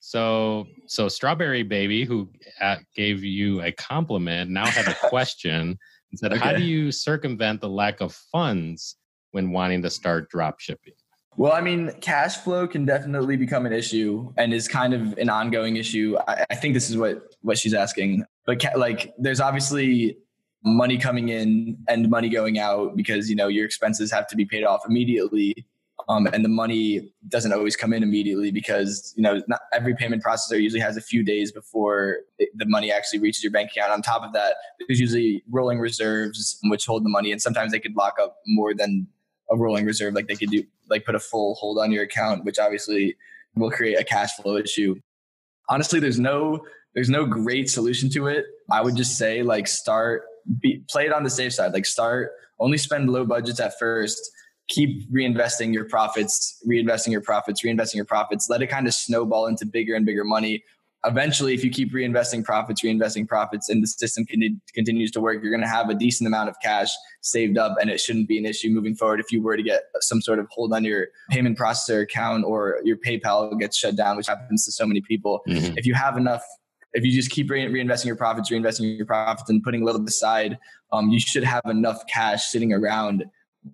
[0.00, 2.28] so so strawberry baby who
[2.60, 5.78] uh, gave you a compliment now had a question
[6.10, 6.40] and said okay.
[6.40, 8.96] how do you circumvent the lack of funds
[9.32, 10.94] when wanting to start drop shipping
[11.36, 15.30] well, I mean, cash flow can definitely become an issue and is kind of an
[15.30, 16.16] ongoing issue.
[16.26, 18.24] I, I think this is what what she's asking.
[18.46, 20.18] But ca- like, there's obviously
[20.64, 24.44] money coming in and money going out because you know your expenses have to be
[24.44, 25.66] paid off immediately.
[26.08, 30.24] Um, and the money doesn't always come in immediately because you know not every payment
[30.24, 33.92] processor usually has a few days before the money actually reaches your bank account.
[33.92, 34.54] On top of that,
[34.86, 38.74] there's usually rolling reserves which hold the money, and sometimes they could lock up more
[38.74, 39.06] than
[39.50, 40.14] a rolling reserve.
[40.14, 43.16] Like they could do like put a full hold on your account, which obviously
[43.56, 44.96] will create a cash flow issue.
[45.68, 48.46] Honestly, there's no there's no great solution to it.
[48.70, 50.24] I would just say like start
[50.61, 51.72] be, play it on the safe side.
[51.72, 54.20] Like start only spend low budgets at first.
[54.68, 58.48] Keep reinvesting your profits, reinvesting your profits, reinvesting your profits.
[58.48, 60.62] Let it kind of snowball into bigger and bigger money
[61.05, 65.42] eventually if you keep reinvesting profits reinvesting profits and the system con- continues to work
[65.42, 66.90] you're going to have a decent amount of cash
[67.22, 69.85] saved up and it shouldn't be an issue moving forward if you were to get
[70.00, 74.16] some sort of hold on your payment processor account or your paypal gets shut down
[74.16, 75.76] which happens to so many people mm-hmm.
[75.79, 76.44] if you have enough
[76.92, 80.05] if you just keep re- reinvesting your profits reinvesting your profits and putting a little
[80.05, 80.59] aside
[80.92, 83.24] um, you should have enough cash sitting around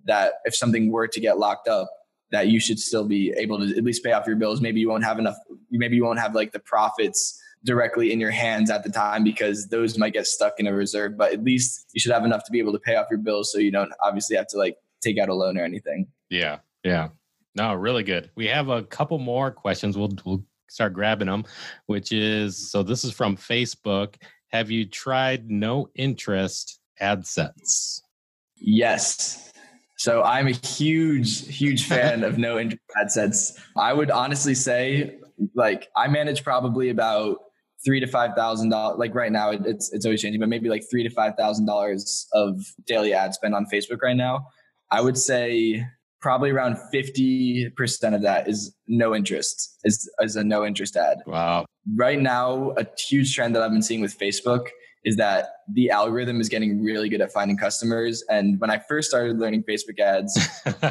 [0.05, 1.89] that if something were to get locked up
[2.31, 4.61] that you should still be able to at least pay off your bills.
[4.61, 5.37] Maybe you won't have enough,
[5.71, 9.69] maybe you won't have like the profits directly in your hands at the time because
[9.69, 12.51] those might get stuck in a reserve, but at least you should have enough to
[12.51, 15.17] be able to pay off your bills so you don't obviously have to like take
[15.17, 16.07] out a loan or anything.
[16.29, 16.59] Yeah.
[16.83, 17.09] Yeah.
[17.55, 18.29] No, really good.
[18.35, 19.97] We have a couple more questions.
[19.97, 21.45] We'll, we'll start grabbing them,
[21.85, 24.15] which is so this is from Facebook.
[24.49, 28.01] Have you tried no interest ad sets?
[28.55, 29.51] Yes.
[29.97, 33.59] So I'm a huge, huge fan of no interest ad sets.
[33.75, 35.17] I would honestly say,
[35.55, 37.39] like, I manage probably about
[37.83, 38.99] three to five thousand dollars.
[38.99, 42.27] Like right now, it's it's always changing, but maybe like three to five thousand dollars
[42.33, 44.47] of daily ad spend on Facebook right now.
[44.91, 45.85] I would say
[46.27, 49.77] probably around fifty percent of that is no interest.
[49.85, 51.19] Is is a no interest ad.
[51.25, 51.65] Wow.
[51.95, 54.67] Right now, a huge trend that I've been seeing with Facebook
[55.05, 58.25] is that the algorithm is getting really good at finding customers.
[58.29, 60.37] And when I first started learning Facebook ads,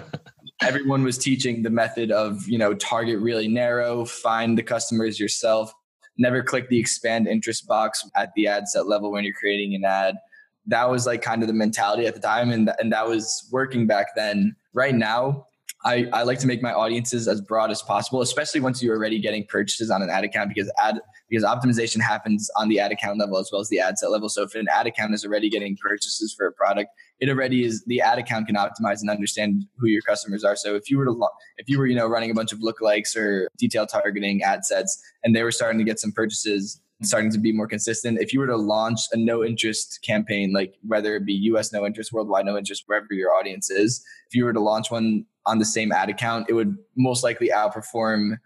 [0.63, 5.71] everyone was teaching the method of, you know, target really narrow, find the customers yourself,
[6.17, 9.85] never click the expand interest box at the ad set level when you're creating an
[9.85, 10.15] ad.
[10.67, 12.51] That was like kind of the mentality at the time.
[12.51, 14.57] And, and that was working back then.
[14.73, 15.47] Right now,
[15.87, 19.21] I, I like to make my audiences as broad as possible, especially once you're already
[19.21, 23.19] getting purchases on an ad account because ad because optimization happens on the ad account
[23.19, 24.29] level as well as the ad set level.
[24.29, 27.85] So if an ad account is already getting purchases for a product, it already is
[27.87, 30.57] the ad account can optimize and understand who your customers are.
[30.57, 33.17] So if you were to if you were you know running a bunch of lookalikes
[33.17, 37.39] or detail targeting ad sets and they were starting to get some purchases starting to
[37.39, 38.19] be more consistent.
[38.21, 41.85] If you were to launch a no interest campaign, like whether it be US no
[41.85, 45.59] interest, worldwide no interest, wherever your audience is, if you were to launch one on
[45.59, 48.39] the same ad account, it would most likely outperform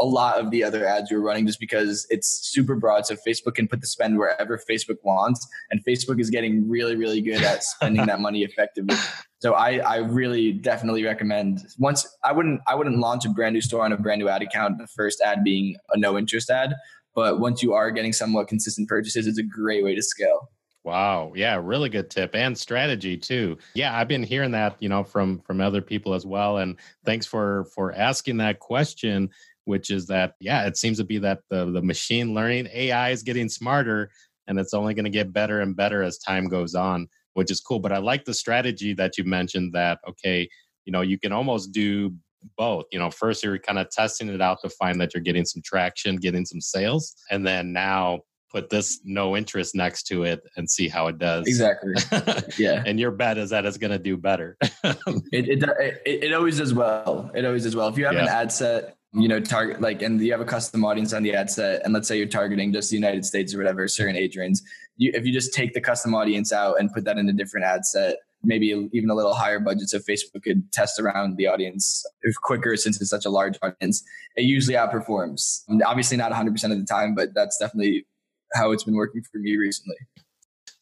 [0.00, 3.06] a lot of the other ads you're running just because it's super broad.
[3.06, 5.46] So Facebook can put the spend wherever Facebook wants.
[5.70, 8.96] And Facebook is getting really, really good at spending that money effectively.
[9.40, 13.60] So I, I really definitely recommend once I wouldn't I wouldn't launch a brand new
[13.60, 16.74] store on a brand new ad account, the first ad being a no interest ad.
[17.18, 20.52] But once you are getting somewhat consistent purchases, it's a great way to scale.
[20.84, 21.32] Wow.
[21.34, 23.58] Yeah, really good tip and strategy too.
[23.74, 27.26] Yeah, I've been hearing that, you know, from from other people as well and thanks
[27.26, 29.30] for for asking that question
[29.64, 33.24] which is that yeah, it seems to be that the the machine learning AI is
[33.24, 34.12] getting smarter
[34.46, 37.60] and it's only going to get better and better as time goes on, which is
[37.60, 40.48] cool, but I like the strategy that you mentioned that okay,
[40.84, 42.14] you know, you can almost do
[42.56, 42.86] both.
[42.92, 45.62] You know, first you're kind of testing it out to find that you're getting some
[45.64, 48.20] traction, getting some sales, and then now
[48.50, 51.46] put this no interest next to it and see how it does.
[51.46, 51.94] Exactly.
[52.58, 52.82] Yeah.
[52.86, 54.56] and your bet is that it's going to do better.
[54.62, 57.30] it, it, it, it, always does well.
[57.34, 57.88] It always does well.
[57.88, 58.22] If you have yeah.
[58.22, 61.34] an ad set, you know, target like, and you have a custom audience on the
[61.34, 64.36] ad set, and let's say you're targeting just the United States or whatever, certain age
[64.36, 64.58] range,
[64.96, 67.66] you, if you just take the custom audience out and put that in a different
[67.66, 72.04] ad set, maybe even a little higher budget so Facebook could test around the audience
[72.42, 74.02] quicker since it's such a large audience.
[74.36, 75.62] It usually outperforms.
[75.84, 78.06] Obviously not 100% of the time, but that's definitely
[78.54, 79.96] how it's been working for me recently.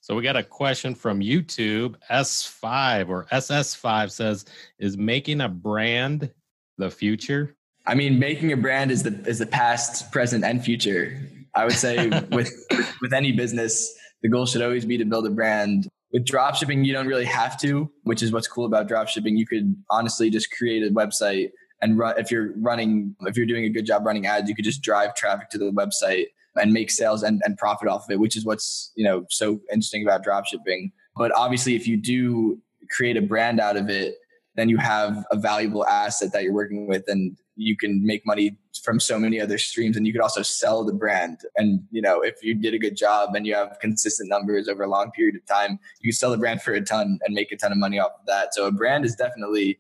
[0.01, 1.97] So we got a question from YouTube.
[2.11, 4.45] S5 or SS5 says,
[4.79, 6.31] "Is making a brand
[6.79, 11.21] the future?" I mean, making a brand is the is the past, present, and future.
[11.57, 12.53] I would say with
[13.01, 13.93] with any business,
[14.23, 15.89] the goal should always be to build a brand.
[16.17, 19.37] With dropshipping, you don't really have to, which is what's cool about dropshipping.
[19.37, 21.51] You could honestly just create a website
[21.83, 24.65] and run if you're running if you're doing a good job running ads, you could
[24.65, 28.19] just drive traffic to the website and make sales and, and profit off of it,
[28.19, 30.91] which is what's you know so interesting about drop shipping.
[31.17, 34.15] But obviously, if you do create a brand out of it,
[34.55, 38.57] then you have a valuable asset that you're working with, and you can make money
[38.85, 41.39] from so many other streams and you could also sell the brand.
[41.57, 44.85] And you know if you did a good job and you have consistent numbers over
[44.85, 47.51] a long period of time you can sell the brand for a ton and make
[47.51, 48.55] a ton of money off of that.
[48.55, 49.79] So a brand is definitely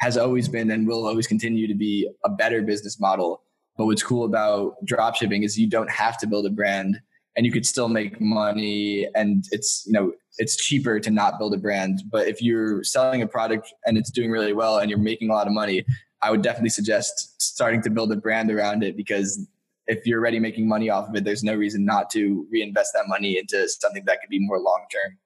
[0.00, 3.42] has always been and will always continue to be a better business model.
[3.76, 7.00] But what's cool about dropshipping is you don't have to build a brand
[7.36, 11.54] and you could still make money and it's you know it's cheaper to not build
[11.54, 12.02] a brand.
[12.10, 15.34] But if you're selling a product and it's doing really well and you're making a
[15.34, 15.84] lot of money
[16.22, 19.46] i would definitely suggest starting to build a brand around it because
[19.86, 23.08] if you're already making money off of it there's no reason not to reinvest that
[23.08, 25.18] money into something that could be more long term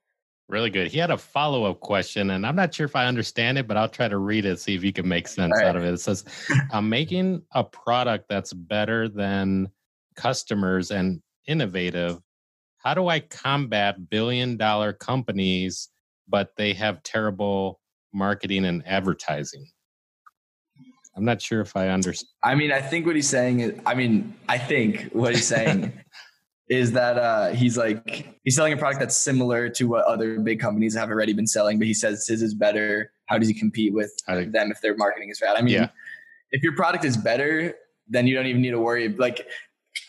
[0.48, 0.88] Really good.
[0.88, 3.78] He had a follow up question, and I'm not sure if I understand it, but
[3.78, 5.66] I'll try to read it, see if you can make sense right.
[5.66, 5.94] out of it.
[5.94, 6.24] It says,
[6.70, 9.68] I'm making a product that's better than
[10.16, 12.18] customers and innovative.
[12.76, 15.88] How do I combat billion dollar companies,
[16.28, 17.80] but they have terrible
[18.12, 19.66] marketing and advertising?
[21.16, 22.28] I'm not sure if I understand.
[22.42, 25.92] I mean, I think what he's saying is, I mean, I think what he's saying
[26.68, 30.60] is that uh, he's like he's selling a product that's similar to what other big
[30.60, 33.12] companies have already been selling, but he says his is better.
[33.26, 35.56] How does he compete with them if their marketing is bad?
[35.56, 35.88] I mean, yeah.
[36.50, 37.74] if your product is better,
[38.08, 39.08] then you don't even need to worry.
[39.08, 39.46] Like,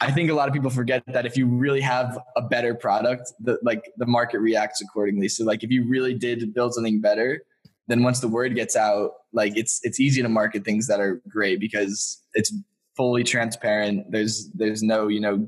[0.01, 3.31] I think a lot of people forget that if you really have a better product,
[3.39, 5.27] the like the market reacts accordingly.
[5.29, 7.43] So, like, if you really did build something better,
[7.87, 11.21] then once the word gets out, like it's it's easy to market things that are
[11.27, 12.53] great because it's
[12.95, 14.11] fully transparent.
[14.11, 15.47] There's there's no you know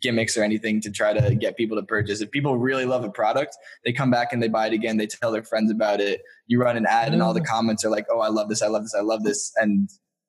[0.00, 2.20] gimmicks or anything to try to get people to purchase.
[2.20, 4.96] If people really love a product, they come back and they buy it again.
[4.96, 6.22] They tell their friends about it.
[6.46, 7.46] You run an ad and all the mm.
[7.46, 8.62] comments are like, "Oh, I love this.
[8.62, 8.94] I love this.
[8.94, 9.88] I love this." And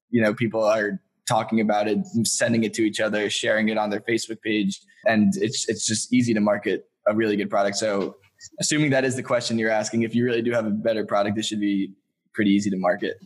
[0.09, 3.89] you know, people are talking about it, sending it to each other, sharing it on
[3.89, 7.77] their Facebook page, and it's it's just easy to market a really good product.
[7.77, 8.17] So,
[8.59, 11.37] assuming that is the question you're asking, if you really do have a better product,
[11.37, 11.91] it should be
[12.33, 13.19] pretty easy to market.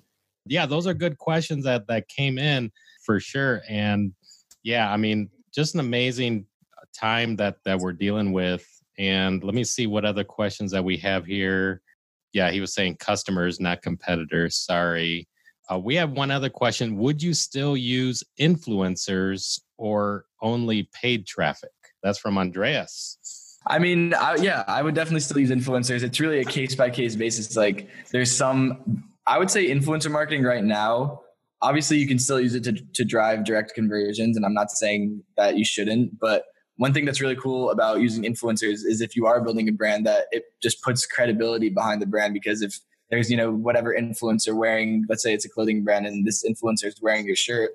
[0.46, 2.72] Yeah, those are good questions that that came in
[3.06, 3.62] for sure.
[3.70, 4.14] And
[4.64, 6.46] yeah, I mean, just an amazing
[6.94, 8.68] time that that we're dealing with.
[8.98, 11.82] And let me see what other questions that we have here.
[12.34, 14.56] Yeah, he was saying customers, not competitors.
[14.56, 15.28] Sorry.
[15.72, 16.98] Uh, we have one other question.
[16.98, 21.72] Would you still use influencers or only paid traffic?
[22.02, 23.18] That's from Andreas.
[23.66, 26.04] I mean, I, yeah, I would definitely still use influencers.
[26.04, 27.56] It's really a case by case basis.
[27.56, 31.22] Like, there's some I would say influencer marketing right now.
[31.62, 35.24] Obviously, you can still use it to, to drive direct conversions, and I'm not saying
[35.38, 36.20] that you shouldn't.
[36.20, 36.46] But
[36.76, 40.06] one thing that's really cool about using influencers is if you are building a brand,
[40.06, 42.34] that it just puts credibility behind the brand.
[42.34, 42.78] Because if
[43.10, 46.86] there's you know whatever influencer wearing, let's say it's a clothing brand, and this influencer
[46.86, 47.72] is wearing your shirt,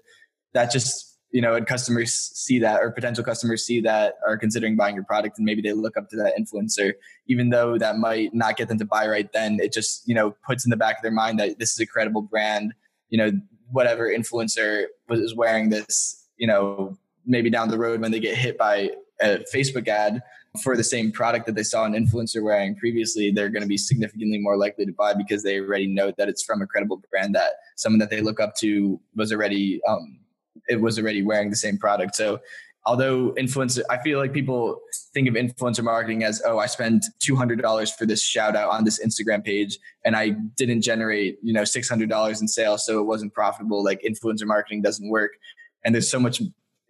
[0.52, 4.76] that just you know, and customers see that or potential customers see that are considering
[4.76, 6.94] buying your product and maybe they look up to that influencer,
[7.26, 10.34] even though that might not get them to buy right then, it just, you know,
[10.46, 12.72] puts in the back of their mind that this is a credible brand,
[13.10, 13.30] you know,
[13.70, 18.56] whatever influencer was wearing this, you know, maybe down the road when they get hit
[18.56, 20.22] by a Facebook ad
[20.62, 23.76] for the same product that they saw an influencer wearing previously, they're going to be
[23.76, 27.34] significantly more likely to buy because they already know that it's from a credible brand
[27.34, 30.18] that someone that they look up to was already um,
[30.68, 32.16] it was already wearing the same product.
[32.16, 32.40] So
[32.86, 34.80] although influencer, I feel like people
[35.12, 39.04] think of influencer marketing as, oh, I spent $200 for this shout out on this
[39.04, 42.86] Instagram page and I didn't generate, you know, $600 in sales.
[42.86, 43.84] So it wasn't profitable.
[43.84, 45.32] Like influencer marketing doesn't work.
[45.84, 46.40] And there's so much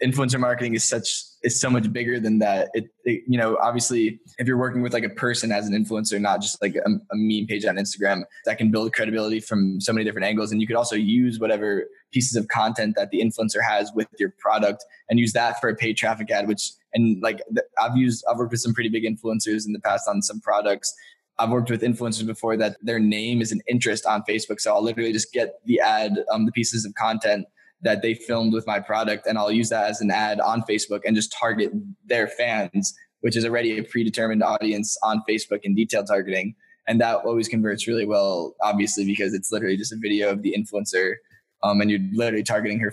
[0.02, 2.68] influencer marketing is such is so much bigger than that.
[2.74, 6.20] It, it, you know obviously if you're working with like a person as an influencer,
[6.20, 9.92] not just like a, a meme page on Instagram, that can build credibility from so
[9.92, 10.52] many different angles.
[10.52, 14.32] And you could also use whatever pieces of content that the influencer has with your
[14.38, 16.48] product and use that for a paid traffic ad.
[16.48, 17.40] Which and like
[17.80, 20.94] I've used I've worked with some pretty big influencers in the past on some products.
[21.40, 24.60] I've worked with influencers before that their name is an interest on Facebook.
[24.60, 27.46] So I'll literally just get the ad, um, the pieces of content
[27.82, 31.02] that they filmed with my product and I'll use that as an ad on Facebook
[31.04, 31.70] and just target
[32.04, 36.54] their fans, which is already a predetermined audience on Facebook in detail targeting.
[36.88, 40.54] And that always converts really well, obviously, because it's literally just a video of the
[40.56, 41.14] influencer
[41.62, 42.92] um, and you're literally targeting her,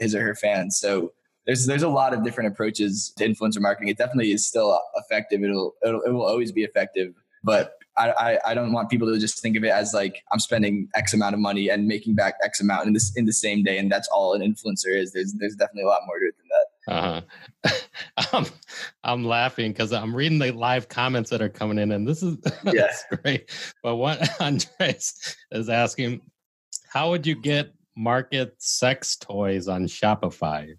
[0.00, 0.78] his or her fans.
[0.78, 1.12] So
[1.46, 3.88] there's there's a lot of different approaches to influencer marketing.
[3.88, 5.42] It definitely is still effective.
[5.42, 9.18] It'll, it'll it will always be effective, but I, I, I don't want people to
[9.18, 12.34] just think of it as like I'm spending X amount of money and making back
[12.42, 15.12] X amount in this in the same day, and that's all an influencer is.
[15.12, 16.64] There's there's definitely a lot more to it than that.
[16.86, 17.20] Uh-huh.
[18.32, 18.46] I'm,
[19.02, 22.36] I'm laughing because I'm reading the live comments that are coming in, and this is
[22.64, 22.92] yeah.
[23.22, 23.50] great.
[23.82, 26.20] But what Andres is asking,
[26.92, 30.74] how would you get market sex toys on Shopify?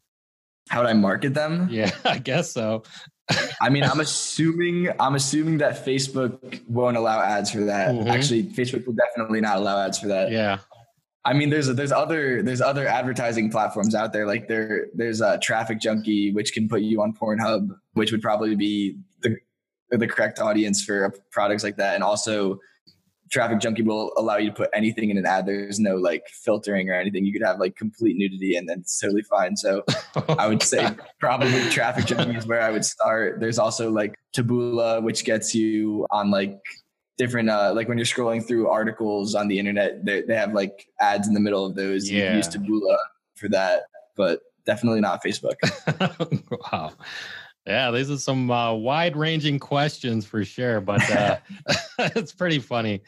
[0.69, 1.67] How would I market them?
[1.69, 2.83] Yeah, I guess so.
[3.61, 7.95] I mean, I'm assuming I'm assuming that Facebook won't allow ads for that.
[7.95, 8.07] Mm-hmm.
[8.07, 10.31] Actually, Facebook will definitely not allow ads for that.
[10.31, 10.59] Yeah.
[11.23, 14.27] I mean, there's there's other there's other advertising platforms out there.
[14.27, 18.97] Like there there's a TrafficJunky, which can put you on Pornhub, which would probably be
[19.21, 19.35] the
[19.89, 21.95] the correct audience for products like that.
[21.95, 22.59] And also,
[23.35, 25.45] TrafficJunky will allow you to put anything in an ad.
[25.45, 27.25] There's no like filtering or anything.
[27.25, 29.57] You could have like complete nudity and then it's totally fine.
[29.57, 29.83] So
[30.15, 33.39] oh, I would say probably TrafficJunky is where I would start.
[33.39, 36.59] There's also like Taboola, which gets you on like
[37.17, 40.87] different uh like when you're scrolling through articles on the internet, they, they have like
[40.99, 42.09] ads in the middle of those.
[42.09, 42.17] Yeah.
[42.17, 42.97] You can use Taboola
[43.35, 43.83] for that,
[44.15, 45.55] but definitely not Facebook.
[46.71, 46.93] wow.
[47.65, 51.37] Yeah, these are some uh, wide ranging questions for sure, but uh,
[51.99, 53.01] it's pretty funny.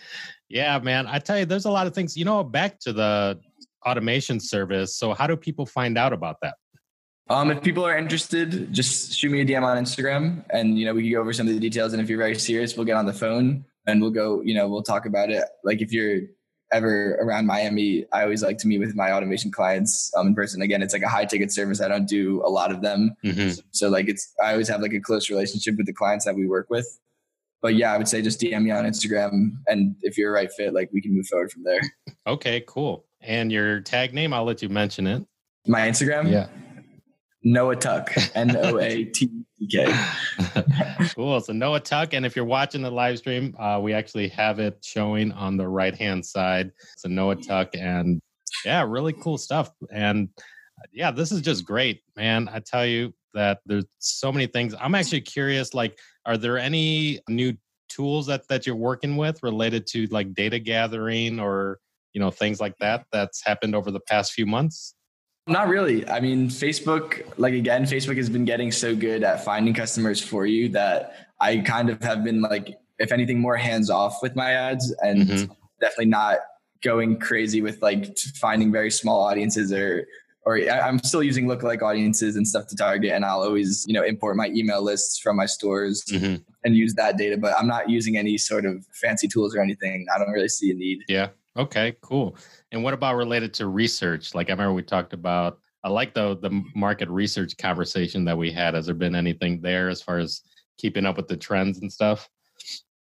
[0.49, 1.08] Yeah, man.
[1.08, 3.39] I tell you, there's a lot of things, you know, back to the
[3.86, 4.95] automation service.
[4.95, 6.55] So, how do people find out about that?
[7.30, 10.93] Um, if people are interested, just shoot me a DM on Instagram and, you know,
[10.93, 11.91] we can go over some of the details.
[11.91, 14.70] And if you're very serious, we'll get on the phone and we'll go, you know,
[14.70, 15.43] we'll talk about it.
[15.66, 16.22] Like if you're
[16.72, 20.61] ever around Miami, I always like to meet with my automation clients um, in person.
[20.61, 21.82] Again, it's like a high ticket service.
[21.82, 23.15] I don't do a lot of them.
[23.24, 23.59] Mm-hmm.
[23.72, 26.47] So like it's, I always have like a close relationship with the clients that we
[26.47, 26.88] work with.
[27.61, 29.57] But yeah, I would say just DM me on Instagram.
[29.65, 31.82] And if you're a right fit, like we can move forward from there.
[32.28, 33.05] Okay, cool.
[33.22, 35.26] And your tag name, I'll let you mention it.
[35.65, 36.30] My Instagram?
[36.30, 36.47] Yeah.
[37.43, 39.30] Noah Tuck, N O A T
[39.72, 39.93] K.
[41.16, 41.41] cool.
[41.41, 44.78] So Noah Tuck, and if you're watching the live stream, uh, we actually have it
[44.84, 46.72] showing on the right hand side.
[46.97, 48.22] So Noah Tuck, and
[48.64, 49.72] yeah, really cool stuff.
[49.91, 50.30] And
[50.91, 52.49] yeah, this is just great, man.
[52.51, 54.76] I tell you that there's so many things.
[54.80, 55.74] I'm actually curious.
[55.74, 57.55] Like, are there any new
[57.89, 61.80] tools that that you're working with related to like data gathering or
[62.14, 64.93] you know things like that that's happened over the past few months?
[65.47, 66.07] Not really.
[66.09, 70.45] I mean, Facebook, like again, Facebook has been getting so good at finding customers for
[70.45, 74.51] you that I kind of have been like, if anything, more hands off with my
[74.51, 75.53] ads and mm-hmm.
[75.79, 76.39] definitely not
[76.83, 80.05] going crazy with like finding very small audiences or
[80.47, 84.01] or I'm still using lookalike audiences and stuff to target, and I'll always, you know,
[84.01, 86.41] import my email lists from my stores mm-hmm.
[86.63, 87.37] and use that data.
[87.37, 90.05] But I'm not using any sort of fancy tools or anything.
[90.13, 91.03] I don't really see a need.
[91.09, 91.29] Yeah.
[91.58, 91.95] Okay.
[92.01, 92.36] Cool.
[92.72, 94.36] And what about related to research?
[94.36, 95.60] Like I remember we talked about.
[95.84, 98.74] I like the the market research conversation that we had.
[98.74, 100.41] Has there been anything there as far as
[100.78, 102.30] keeping up with the trends and stuff?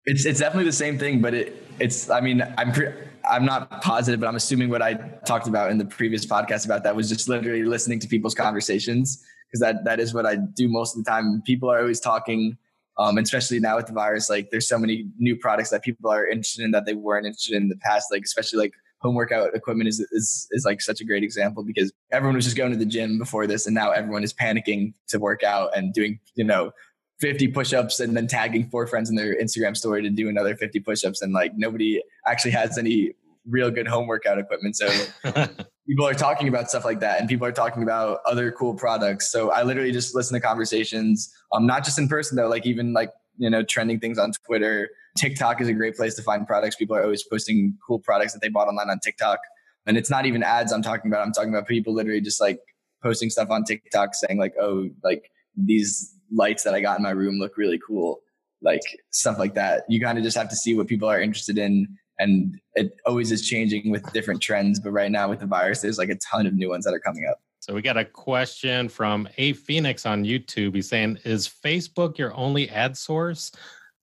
[0.06, 2.92] It's it's definitely the same thing, but it it's I mean I'm pre-
[3.28, 4.94] I'm not positive, but I'm assuming what I
[5.26, 9.22] talked about in the previous podcast about that was just literally listening to people's conversations
[9.46, 11.42] because that that is what I do most of the time.
[11.44, 12.56] People are always talking,
[12.98, 14.28] um, especially now with the virus.
[14.28, 17.56] Like there's so many new products that people are interested in that they weren't interested
[17.56, 18.08] in, in the past.
[18.10, 21.92] Like especially like home workout equipment is, is is like such a great example because
[22.12, 25.18] everyone was just going to the gym before this, and now everyone is panicking to
[25.18, 26.72] work out and doing you know
[27.20, 30.80] 50 push-ups and then tagging four friends in their Instagram story to do another 50
[30.80, 33.12] push-ups and like nobody actually has any
[33.46, 34.76] real good home workout equipment.
[34.76, 34.88] So
[35.90, 39.32] people are talking about stuff like that and people are talking about other cool products.
[39.32, 42.92] So I literally just listen to conversations, um, not just in person though, like even
[42.92, 44.90] like, you know, trending things on Twitter.
[45.18, 46.76] TikTok is a great place to find products.
[46.76, 49.40] People are always posting cool products that they bought online on TikTok.
[49.84, 51.26] And it's not even ads I'm talking about.
[51.26, 52.60] I'm talking about people literally just like
[53.02, 57.10] posting stuff on TikTok saying like, oh, like these lights that I got in my
[57.10, 58.20] room look really cool.
[58.62, 59.86] Like stuff like that.
[59.88, 61.98] You kind of just have to see what people are interested in.
[62.20, 64.78] And it always is changing with different trends.
[64.78, 67.00] But right now with the virus, there's like a ton of new ones that are
[67.00, 67.40] coming up.
[67.58, 70.74] So we got a question from A Phoenix on YouTube.
[70.74, 73.50] He's saying, Is Facebook your only ad source?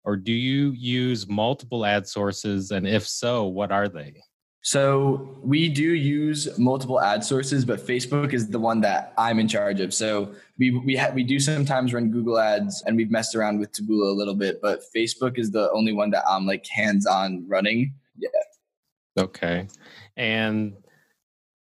[0.04, 2.72] Or do you use multiple ad sources?
[2.72, 4.22] And if so, what are they?
[4.68, 9.48] So we do use multiple ad sources, but Facebook is the one that I'm in
[9.48, 9.94] charge of.
[9.94, 13.72] So we we ha- we do sometimes run Google ads, and we've messed around with
[13.72, 17.46] Taboola a little bit, but Facebook is the only one that I'm like hands on
[17.48, 17.94] running.
[18.18, 19.24] Yeah.
[19.24, 19.68] Okay,
[20.16, 20.74] and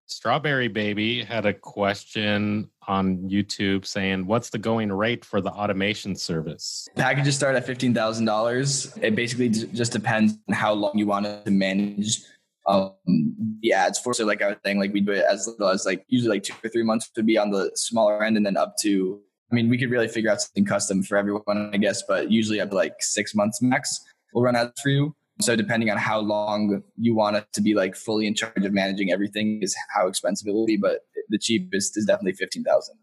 [0.06, 6.16] Strawberry Baby had a question on YouTube saying, "What's the going rate for the automation
[6.16, 8.98] service?" Packages start at fifteen thousand dollars.
[9.02, 12.22] It basically just depends on how long you want to manage
[12.68, 12.94] um,
[13.62, 14.14] the ads for.
[14.14, 16.44] So like I was saying, like we do it as little as like usually like
[16.44, 19.20] two or three months would be on the smaller end, and then up to.
[19.52, 22.62] I mean, we could really figure out something custom for everyone, I guess, but usually
[22.62, 24.00] up to like six months max,
[24.32, 25.16] we'll run ads for you.
[25.42, 28.74] So depending on how long you want it to be like fully in charge of
[28.74, 30.78] managing everything is how expensive it will be.
[30.78, 32.98] But the cheapest is definitely fifteen thousand.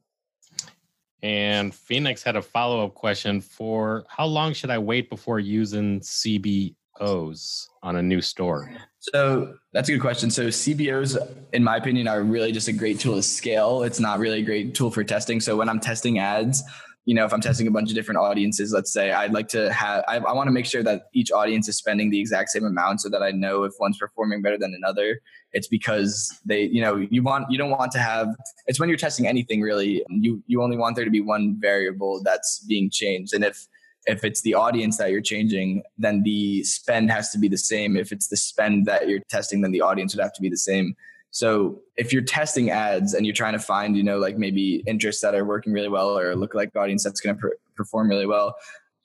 [1.22, 6.00] And Phoenix had a follow up question for how long should I wait before using
[6.00, 8.70] CBOs on a new store?
[9.00, 10.30] So that's a good question.
[10.30, 11.16] So CBOs,
[11.52, 13.82] in my opinion, are really just a great tool to scale.
[13.82, 15.40] It's not really a great tool for testing.
[15.40, 16.62] So when I'm testing ads,
[17.06, 19.72] you know, if I'm testing a bunch of different audiences, let's say I'd like to
[19.72, 22.64] have, I, I want to make sure that each audience is spending the exact same
[22.64, 25.20] amount so that I know if one's performing better than another.
[25.52, 28.28] It's because they, you know, you want, you don't want to have,
[28.66, 32.22] it's when you're testing anything really, you, you only want there to be one variable
[32.24, 33.32] that's being changed.
[33.32, 33.68] And if,
[34.06, 37.96] if it's the audience that you're changing, then the spend has to be the same.
[37.96, 40.56] If it's the spend that you're testing, then the audience would have to be the
[40.56, 40.96] same.
[41.36, 45.20] So if you're testing ads and you're trying to find, you know, like maybe interests
[45.20, 48.24] that are working really well or look like audience that's going to per- perform really
[48.24, 48.54] well,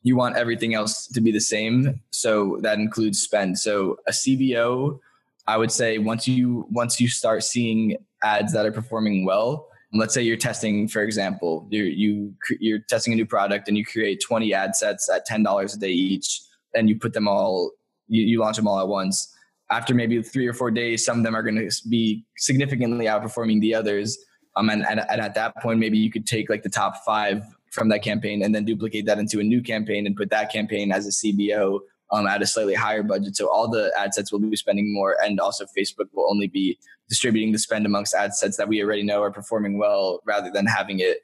[0.03, 1.99] you want everything else to be the same.
[2.11, 3.59] So that includes spend.
[3.59, 4.97] So a CBO,
[5.45, 10.13] I would say once you once you start seeing ads that are performing well, let's
[10.13, 14.21] say you're testing for example you're you you're testing a new product and you create
[14.25, 16.39] 20 ad sets at $10 a day each
[16.73, 17.71] and you put them all
[18.07, 19.35] you, you launch them all at once
[19.71, 23.59] after maybe three or four days some of them are going to be significantly outperforming
[23.61, 24.17] the others
[24.55, 27.43] um, and, and, and at that point maybe you could take like the top five
[27.71, 30.91] from that campaign and then duplicate that into a new campaign and put that campaign
[30.91, 31.79] as a cbo
[32.11, 33.35] um, at a slightly higher budget.
[33.35, 36.77] So all the ad sets will be spending more, and also Facebook will only be
[37.09, 40.65] distributing the spend amongst ad sets that we already know are performing well, rather than
[40.65, 41.19] having it,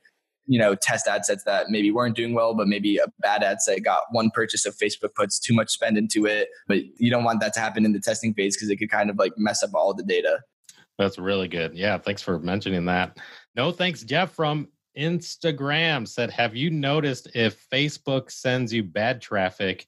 [0.48, 3.62] you know, test ad sets that maybe weren't doing well, but maybe a bad ad
[3.62, 6.50] set got one purchase of Facebook puts too much spend into it.
[6.68, 9.10] But you don't want that to happen in the testing phase because it could kind
[9.10, 10.40] of like mess up all the data.
[10.98, 11.76] That's really good.
[11.76, 13.18] Yeah, thanks for mentioning that.
[13.56, 14.68] No thanks, Jeff from
[14.98, 19.88] Instagram said, Have you noticed if Facebook sends you bad traffic?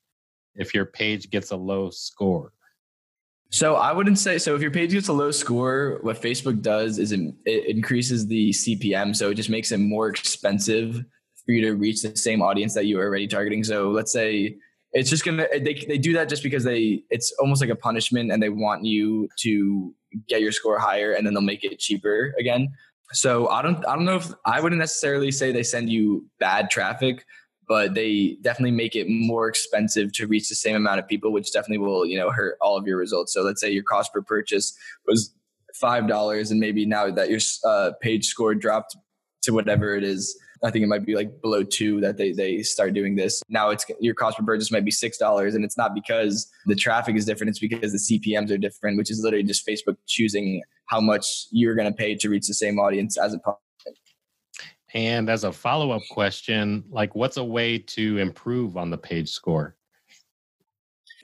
[0.59, 2.53] if your page gets a low score?
[3.51, 4.55] So I wouldn't say so.
[4.55, 8.51] If your page gets a low score, what Facebook does is it, it increases the
[8.51, 11.03] CPM, so it just makes it more expensive
[11.45, 13.63] for you to reach the same audience that you are already targeting.
[13.63, 14.57] So let's say
[14.93, 18.31] it's just gonna they they do that just because they it's almost like a punishment
[18.31, 19.93] and they want you to
[20.27, 22.69] get your score higher and then they'll make it cheaper again.
[23.13, 26.69] So I don't I don't know if I wouldn't necessarily say they send you bad
[26.69, 27.25] traffic,
[27.69, 31.53] but they definitely make it more expensive to reach the same amount of people, which
[31.53, 33.31] definitely will, you know, hurt all of your results.
[33.31, 35.33] So let's say your cost per purchase was
[35.75, 38.97] five dollars, and maybe now that your uh, page score dropped
[39.43, 42.63] to whatever it is, I think it might be like below two that they they
[42.63, 43.43] start doing this.
[43.49, 46.75] Now it's your cost per purchase might be six dollars, and it's not because the
[46.75, 47.51] traffic is different.
[47.51, 51.75] It's because the CPMS are different, which is literally just Facebook choosing how much you're
[51.75, 53.39] going to pay to reach the same audience as a
[54.93, 59.29] and as a follow up question, like what's a way to improve on the page
[59.29, 59.75] score?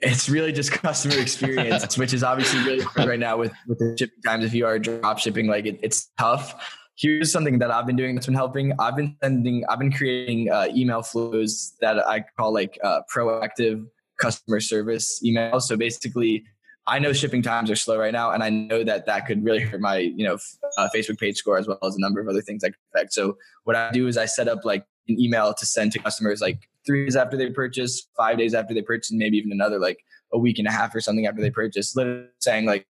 [0.02, 3.96] it's really just customer experience, which is obviously really hard right now with with the
[3.98, 4.44] shipping times.
[4.44, 6.54] If you are drop shipping, like it, it's tough.
[6.98, 8.72] Here's something that I've been doing that's been helping.
[8.78, 13.86] I've been sending, I've been creating uh, email flows that I call like uh, proactive
[14.18, 15.62] customer service emails.
[15.62, 16.44] So basically,
[16.88, 19.60] I know shipping times are slow right now, and I know that that could really
[19.60, 20.38] hurt my, you know,
[20.78, 23.12] uh, Facebook page score as well as a number of other things I could affect.
[23.12, 26.40] So what I do is I set up like an email to send to customers
[26.40, 29.80] like three days after they purchase, five days after they purchase, and maybe even another
[29.80, 29.98] like
[30.32, 32.86] a week and a half or something after they purchase, literally saying like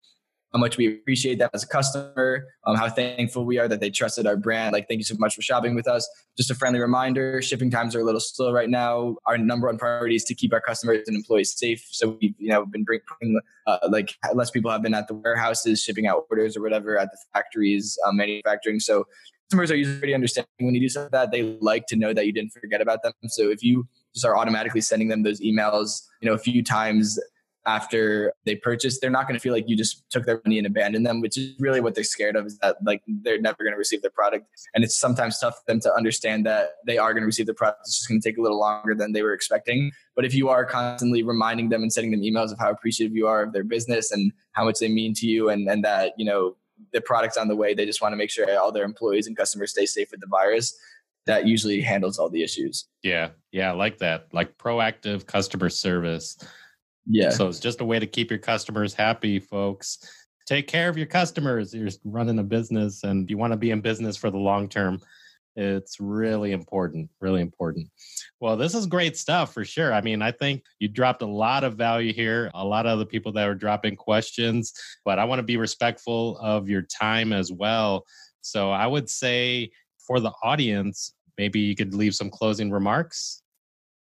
[0.57, 3.91] how much we appreciate them as a customer, um, how thankful we are that they
[3.91, 4.73] trusted our brand.
[4.73, 6.09] Like, thank you so much for shopping with us.
[6.39, 9.17] Just a friendly reminder: shipping times are a little slow right now.
[9.27, 11.87] Our number one priority is to keep our customers and employees safe.
[11.91, 15.83] So we've you know been bringing uh, like less people have been at the warehouses
[15.83, 18.81] shipping out orders or whatever at the factories um, manufacturing.
[18.81, 19.05] So
[19.51, 21.37] customers are usually pretty understanding when you do something like that.
[21.37, 23.13] They like to know that you didn't forget about them.
[23.29, 27.19] So if you just are automatically sending them those emails, you know, a few times
[27.67, 30.67] after they purchase, they're not going to feel like you just took their money and
[30.67, 33.73] abandoned them, which is really what they're scared of is that like they're never going
[33.73, 34.47] to receive their product.
[34.75, 37.55] And it's sometimes tough for them to understand that they are going to receive the
[37.55, 37.81] product.
[37.83, 39.91] It's just going to take a little longer than they were expecting.
[40.15, 43.27] But if you are constantly reminding them and sending them emails of how appreciative you
[43.27, 46.25] are of their business and how much they mean to you and, and that, you
[46.25, 46.57] know,
[46.93, 49.37] the product's on the way, they just want to make sure all their employees and
[49.37, 50.79] customers stay safe with the virus
[51.27, 52.87] that usually handles all the issues.
[53.03, 53.31] Yeah.
[53.51, 53.73] Yeah.
[53.73, 54.29] I like that.
[54.33, 56.39] Like proactive customer service.
[57.09, 57.31] Yeah.
[57.31, 59.99] So it's just a way to keep your customers happy, folks.
[60.47, 61.75] Take care of your customers.
[61.75, 65.01] You're running a business and you want to be in business for the long term.
[65.57, 67.89] It's really important, really important.
[68.41, 69.93] Well, this is great stuff for sure.
[69.93, 73.07] I mean, I think you dropped a lot of value here, a lot of the
[73.07, 77.51] people that were dropping questions, but I want to be respectful of your time as
[77.51, 78.05] well.
[78.43, 83.43] So I would say for the audience, maybe you could leave some closing remarks.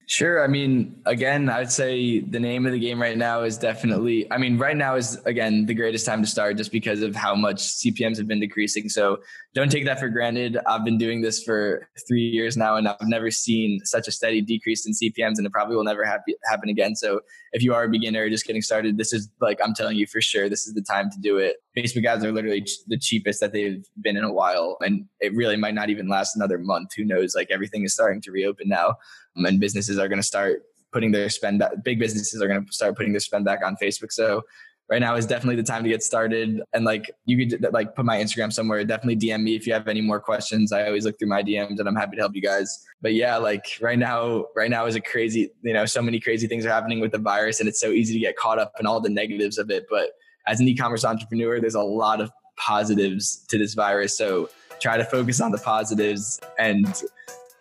[0.08, 0.44] Sure.
[0.44, 4.38] I mean, again, I'd say the name of the game right now is definitely, I
[4.38, 7.58] mean, right now is, again, the greatest time to start just because of how much
[7.58, 8.88] CPMs have been decreasing.
[8.88, 9.22] So
[9.56, 10.58] don't take that for granted.
[10.68, 14.42] I've been doing this for three years now, and I've never seen such a steady
[14.42, 16.94] decrease in CPMs, and it probably will never happen again.
[16.94, 17.22] So
[17.54, 20.20] if you are a beginner just getting started, this is like, I'm telling you for
[20.20, 21.56] sure, this is the time to do it.
[21.76, 25.56] Facebook ads are literally the cheapest that they've been in a while, and it really
[25.56, 26.90] might not even last another month.
[26.98, 27.34] Who knows?
[27.34, 28.96] Like everything is starting to reopen now
[29.38, 32.66] um, and businesses are going to start putting their spend back, big businesses are going
[32.66, 34.12] to start putting their spend back on Facebook.
[34.12, 34.42] So
[34.90, 36.62] right now is definitely the time to get started.
[36.74, 39.88] And like you could like put my Instagram somewhere, definitely DM me if you have
[39.88, 40.72] any more questions.
[40.72, 42.86] I always look through my DMs and I'm happy to help you guys.
[43.02, 46.48] But yeah, like right now, right now is a crazy, you know, so many crazy
[46.48, 48.86] things are happening with the virus and it's so easy to get caught up in
[48.86, 49.86] all the negatives of it.
[49.90, 50.12] But
[50.46, 54.16] as an e-commerce entrepreneur, there's a lot of positives to this virus.
[54.16, 57.02] So try to focus on the positives and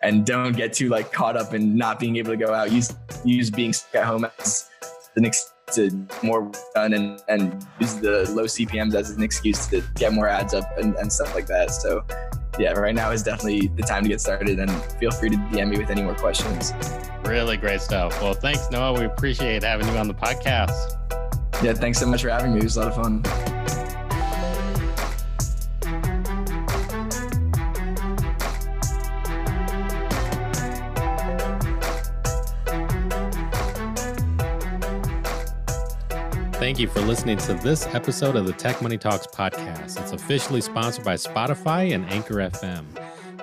[0.03, 2.71] and don't get too like caught up in not being able to go out.
[2.71, 4.69] Use use being stuck at home as
[5.15, 9.83] an excuse to more done and and use the low CPMS as an excuse to
[9.95, 11.71] get more ads up and, and stuff like that.
[11.71, 12.05] So
[12.59, 15.69] yeah, right now is definitely the time to get started and feel free to DM
[15.69, 16.73] me with any more questions.
[17.23, 18.21] Really great stuff.
[18.21, 18.93] Well, thanks, Noah.
[18.97, 21.01] We appreciate having you on the podcast.
[21.63, 22.59] Yeah, thanks so much for having me.
[22.59, 23.54] It was a lot of fun.
[36.75, 39.97] Thank you for listening to this episode of the Tech Money Talks podcast.
[39.97, 42.83] It's officially sponsored by Spotify and Anchor FM.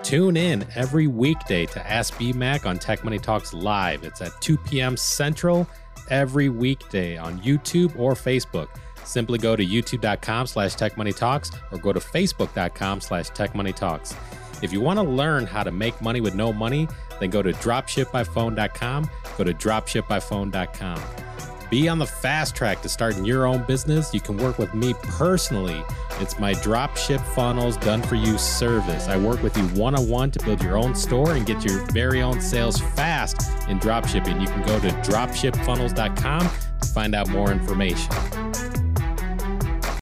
[0.02, 4.04] Tune in every weekday to Ask BMAC on Tech Money Talks Live.
[4.04, 4.98] It's at 2 p.m.
[4.98, 5.66] Central
[6.10, 8.68] every weekday on YouTube or Facebook.
[9.02, 14.14] Simply go to youtube.com slash techmoneytalks or go to facebook.com slash techmoneytalks.
[14.62, 16.86] If you want to learn how to make money with no money,
[17.18, 19.10] then go to dropshipbyphone.com.
[19.38, 21.02] Go to dropshipbyphone.com.
[21.72, 24.12] Be on the fast track to starting your own business.
[24.12, 25.82] You can work with me personally.
[26.20, 29.08] It's my dropship funnels done for you service.
[29.08, 31.82] I work with you one on one to build your own store and get your
[31.86, 34.38] very own sales fast in dropshipping.
[34.38, 36.50] You can go to dropshipfunnels.com
[36.82, 38.81] to find out more information.